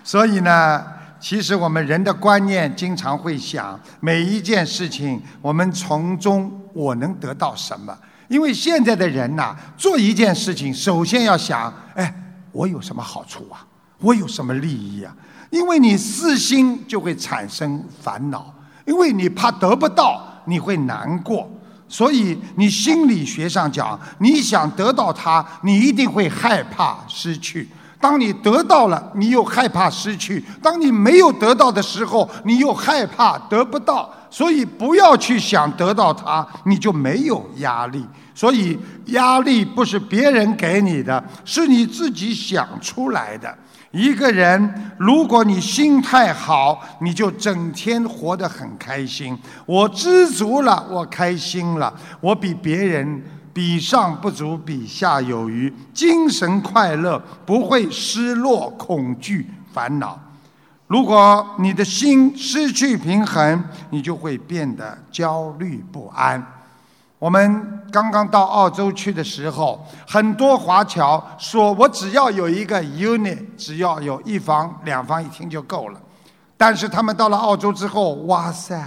[0.01, 0.85] 所以呢，
[1.19, 7.95] 其实我们人的观念经常会想，每一件事情我们从中我能得到什么？
[8.29, 12.13] 因为现在的人呐，做一件事情首先要想，哎，
[12.51, 13.65] 我有什么好处啊？
[13.99, 15.13] 我有什么利益啊？
[15.49, 18.53] 因为你私心就会产生烦恼，
[18.85, 21.49] 因为你怕得不到，你会难过。
[21.87, 27.67] 所以，你心理学上讲，你想得到它，你一定会害怕失去。
[27.99, 34.09] 当你得到了，你又害怕失去；当你没有得到的时候，你又害怕得不到。
[34.29, 38.05] 所以，不要去想得到它，你就没有压力。
[38.33, 43.53] 所以，压力不是别人给你的，是你自己想出来的。
[43.91, 49.35] 一个人，如果你心态好，你就整天活得很开心。
[49.65, 53.21] 我知足了，我开心了，我比别人
[53.53, 60.19] 比上不足，比下有余，精神快乐，不会失落、恐惧、烦恼。
[60.87, 66.43] 如果你的心失去平衡，你就会变得焦虑不安。
[67.19, 75.99] 我们刚刚到澳洲去的时候，很多华侨说：“我只要有一个 unit，只要有一房、两房一厅就够了。”
[76.55, 78.81] 但是他们到了澳洲之后，哇塞，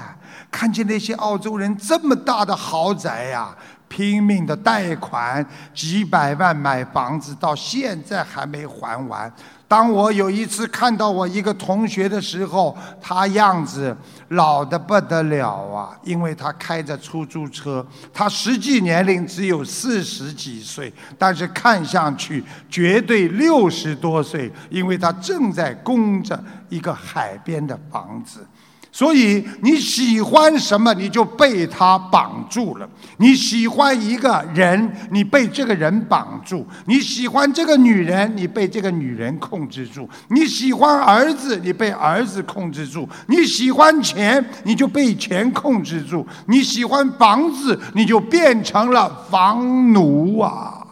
[0.51, 3.55] 看见那些澳洲人这么大的豪宅呀！
[3.93, 9.31] 拼命的贷款几百万买房子，到现在还没还完。
[9.69, 13.95] 当我有一次看到我一个同学的时候，他样子
[14.29, 28.47] 老的不得了啊，因为他开着出租车，他实际年龄只有四十几岁，但是看上去绝对六十多岁，因为他正在供着一个海边的房子。
[28.95, 32.87] 所以你喜欢什么，你就被他绑住了。
[33.17, 50.87] 你喜欢一个人，你被这个人绑住；你喜欢这个女人，你被这个女人控制住；你喜欢儿子，你被儿子控制住；你喜欢钱，你就被钱控制住；你喜欢房子，你就变成了房奴啊！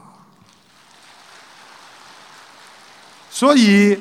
[3.28, 3.98] 所以。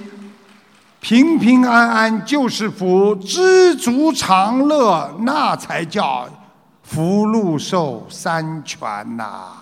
[1.00, 6.28] 平平安安就是福，知足常乐那才叫
[6.84, 9.54] 福禄寿三全呐！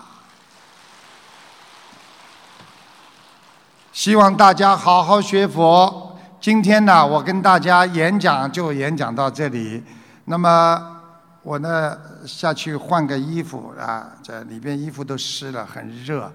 [3.92, 6.18] 希望大家好好学佛。
[6.40, 9.82] 今天呢，我跟大家演讲就演讲到这里。
[10.24, 11.00] 那么
[11.42, 11.96] 我呢
[12.26, 16.30] 下去换个衣服啊，这里边衣服都湿了，很热。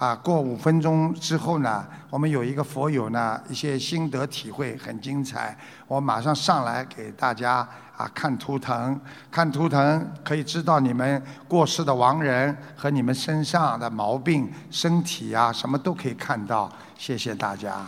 [0.00, 5.54] 啊，过五分钟之后呢，我们有一个佛友呢，一些心得体会很精彩。
[5.86, 7.56] 我马上上来给大家
[7.98, 8.98] 啊看图腾，
[9.30, 16.72] 看图腾可以知道你们过世的亡人和你们身上的毛病、身体啊什么都可以看到。
[16.96, 17.84] 谢谢大家。